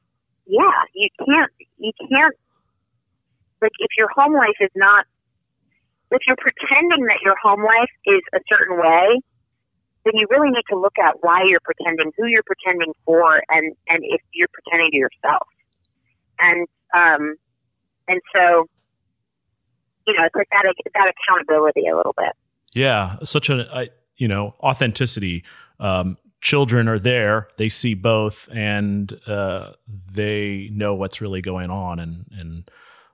yeah, 0.46 0.82
you 0.94 1.10
can't 1.26 1.52
you 1.78 1.92
can't 2.00 2.36
like 3.62 3.72
if 3.80 3.92
your 3.98 4.10
home 4.16 4.34
life 4.34 4.60
is 4.62 4.72
not 4.76 5.06
if 6.12 6.22
you're 6.26 6.40
pretending 6.40 7.06
that 7.06 7.20
your 7.24 7.36
home 7.42 7.64
life 7.64 7.92
is 8.06 8.22
a 8.34 8.40
certain 8.48 8.78
way, 8.78 9.20
then 10.06 10.14
you 10.16 10.28
really 10.30 10.50
need 10.50 10.64
to 10.70 10.80
look 10.80 10.94
at 11.04 11.16
why 11.22 11.44
you're 11.48 11.64
pretending, 11.64 12.12
who 12.18 12.28
you're 12.28 12.44
pretending 12.44 12.94
for, 13.06 13.42
and 13.50 13.76
and 13.88 14.04
if 14.04 14.22
you're 14.34 14.48
pretending 14.54 14.92
to 14.92 14.98
yourself. 14.98 15.48
And 16.40 16.68
um, 16.96 17.36
and 18.08 18.22
so, 18.34 18.68
you 20.08 20.14
know, 20.14 20.24
it's 20.26 20.36
like 20.36 20.48
that 20.52 20.64
that 20.94 21.14
accountability 21.14 21.88
a 21.92 21.96
little 21.96 22.16
bit. 22.18 22.34
Yeah, 22.74 23.18
such 23.24 23.50
an 23.50 23.66
you 24.16 24.28
know 24.28 24.56
authenticity. 24.62 25.44
Um, 25.80 26.16
children 26.40 26.88
are 26.88 27.00
there; 27.00 27.50
they 27.58 27.68
see 27.68 27.94
both, 27.94 28.48
and 28.54 29.20
uh, 29.28 29.74
they 30.14 30.70
know 30.72 30.96
what's 30.96 31.20
really 31.20 31.42
going 31.42 31.70
on. 31.70 32.00
And 32.00 32.26
and 32.32 32.70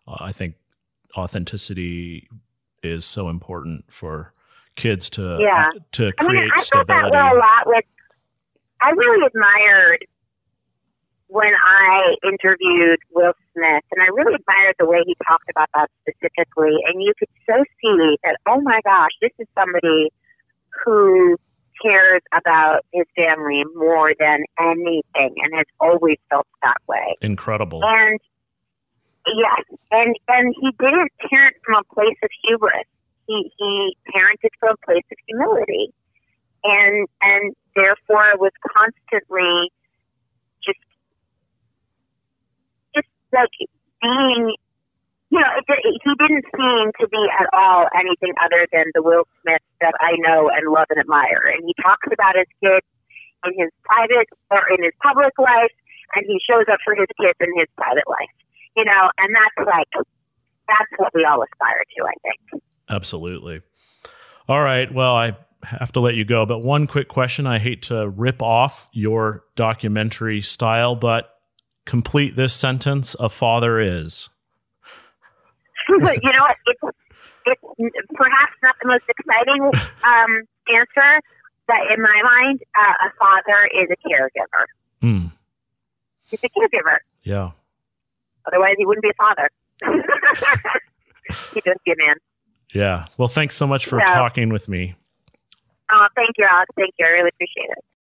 uh, 0.07 0.17
I 0.19 0.31
think 0.31 0.55
authenticity 1.17 2.29
is 2.83 3.05
so 3.05 3.29
important 3.29 3.85
for 3.91 4.31
kids 4.75 5.09
to 5.11 5.37
Yeah. 5.39 5.69
Uh, 5.75 5.79
to 5.93 6.03
I 6.17 6.23
mean, 6.23 6.29
create 6.29 6.51
I 6.55 6.61
felt 6.61 6.87
that 6.87 7.05
stability. 7.05 7.17
a 7.17 7.39
lot 7.39 7.63
with. 7.65 7.85
I 8.81 8.89
really 8.91 9.25
admired 9.25 10.05
when 11.27 11.53
I 11.65 12.15
interviewed 12.23 12.99
Will 13.11 13.33
Smith, 13.53 13.83
and 13.91 14.01
I 14.01 14.07
really 14.13 14.35
admired 14.35 14.75
the 14.77 14.85
way 14.85 14.99
he 15.05 15.15
talked 15.25 15.49
about 15.49 15.69
that 15.73 15.89
specifically. 16.01 16.77
And 16.85 17.01
you 17.01 17.13
could 17.17 17.29
so 17.47 17.63
see 17.81 18.17
that, 18.23 18.37
oh 18.47 18.61
my 18.61 18.81
gosh, 18.83 19.11
this 19.21 19.31
is 19.39 19.47
somebody 19.57 20.09
who 20.83 21.37
cares 21.81 22.21
about 22.35 22.81
his 22.91 23.05
family 23.15 23.63
more 23.75 24.13
than 24.19 24.43
anything, 24.59 25.35
and 25.41 25.53
has 25.55 25.65
always 25.79 26.17
felt 26.29 26.47
that 26.61 26.77
way. 26.87 27.15
Incredible. 27.21 27.81
And 27.83 28.19
yes, 29.27 29.63
and 29.91 30.15
and 30.27 30.55
he 30.59 30.69
didn't 30.79 31.11
parent 31.29 31.55
from 31.63 31.81
a 31.81 31.93
place 31.93 32.17
of 32.23 32.29
hubris. 32.43 32.87
He 33.27 33.51
he 33.57 33.97
parented 34.11 34.51
from 34.59 34.75
a 34.75 34.85
place 34.85 35.05
of 35.11 35.17
humility, 35.27 35.93
and 36.63 37.07
and 37.21 37.53
therefore 37.75 38.35
was 38.37 38.51
constantly 38.67 39.71
just 40.63 40.79
just 42.95 43.07
like 43.31 43.51
being 44.01 44.55
you 45.33 45.41
know, 45.41 45.49
it, 45.57 45.65
it, 45.65 45.97
he 46.05 46.13
didn't 46.13 46.45
seem 46.53 46.93
to 47.01 47.09
be 47.09 47.23
at 47.41 47.49
all 47.57 47.89
anything 47.97 48.37
other 48.37 48.69
than 48.69 48.93
the 48.93 49.01
Will 49.01 49.25
Smith 49.41 49.65
that 49.81 49.97
I 49.97 50.13
know 50.21 50.53
and 50.53 50.69
love 50.69 50.85
and 50.93 51.01
admire. 51.01 51.49
And 51.57 51.65
he 51.65 51.73
talks 51.81 52.05
about 52.13 52.37
his 52.37 52.45
kids 52.61 52.85
in 53.41 53.57
his 53.57 53.73
private 53.81 54.29
or 54.53 54.61
in 54.69 54.85
his 54.85 54.93
public 55.01 55.33
life, 55.41 55.73
and 56.13 56.21
he 56.29 56.37
shows 56.45 56.69
up 56.69 56.77
for 56.85 56.93
his 56.93 57.09
kids 57.17 57.33
in 57.41 57.49
his 57.57 57.65
private 57.73 58.05
life. 58.05 58.29
You 58.75 58.85
know, 58.85 59.09
and 59.17 59.35
that's 59.35 59.67
like 59.67 60.05
that's 60.67 60.91
what 60.97 61.11
we 61.13 61.25
all 61.25 61.43
aspire 61.43 61.83
to. 61.97 62.03
I 62.03 62.13
think. 62.23 62.63
Absolutely. 62.89 63.61
All 64.47 64.61
right. 64.61 64.93
Well, 64.93 65.15
I 65.15 65.37
have 65.63 65.91
to 65.93 65.99
let 65.99 66.15
you 66.15 66.25
go, 66.25 66.45
but 66.45 66.59
one 66.59 66.87
quick 66.87 67.07
question. 67.07 67.47
I 67.47 67.59
hate 67.59 67.83
to 67.83 68.09
rip 68.09 68.41
off 68.41 68.89
your 68.91 69.43
documentary 69.55 70.41
style, 70.41 70.95
but 70.95 71.29
complete 71.85 72.35
this 72.35 72.53
sentence: 72.53 73.15
"A 73.19 73.29
father 73.29 73.79
is." 73.79 74.29
you 75.89 75.95
know 75.97 76.41
what? 76.41 76.57
It's, 76.67 76.81
it's 77.77 78.07
perhaps 78.15 78.53
not 78.61 78.75
the 78.81 78.87
most 78.87 79.03
exciting 79.07 79.63
um, 80.03 80.43
answer, 80.69 81.21
but 81.67 81.77
in 81.93 82.01
my 82.01 82.21
mind, 82.23 82.61
uh, 82.77 83.07
a 83.07 83.11
father 83.19 83.69
is 83.73 83.89
a 83.91 84.07
caregiver. 84.07 84.65
Hmm. 85.01 85.27
He's 86.29 86.39
a 86.43 86.47
caregiver. 86.47 86.97
Yeah. 87.23 87.51
Otherwise, 88.47 88.75
he 88.77 88.85
wouldn't 88.85 89.03
be 89.03 89.09
a 89.09 89.13
father. 89.13 89.49
He'd 91.53 91.63
just 91.65 91.83
be 91.85 91.91
a 91.91 91.95
man. 91.97 92.15
Yeah. 92.73 93.05
Well, 93.17 93.27
thanks 93.27 93.55
so 93.55 93.65
much 93.67 93.85
for 93.85 93.99
Yeah. 93.99 94.05
talking 94.05 94.49
with 94.49 94.67
me. 94.67 94.95
Oh, 95.91 96.07
thank 96.15 96.31
you, 96.37 96.47
Alex. 96.49 96.69
Thank 96.75 96.93
you. 96.97 97.05
I 97.05 97.09
really 97.09 97.29
appreciate 97.29 97.69
it. 97.69 97.83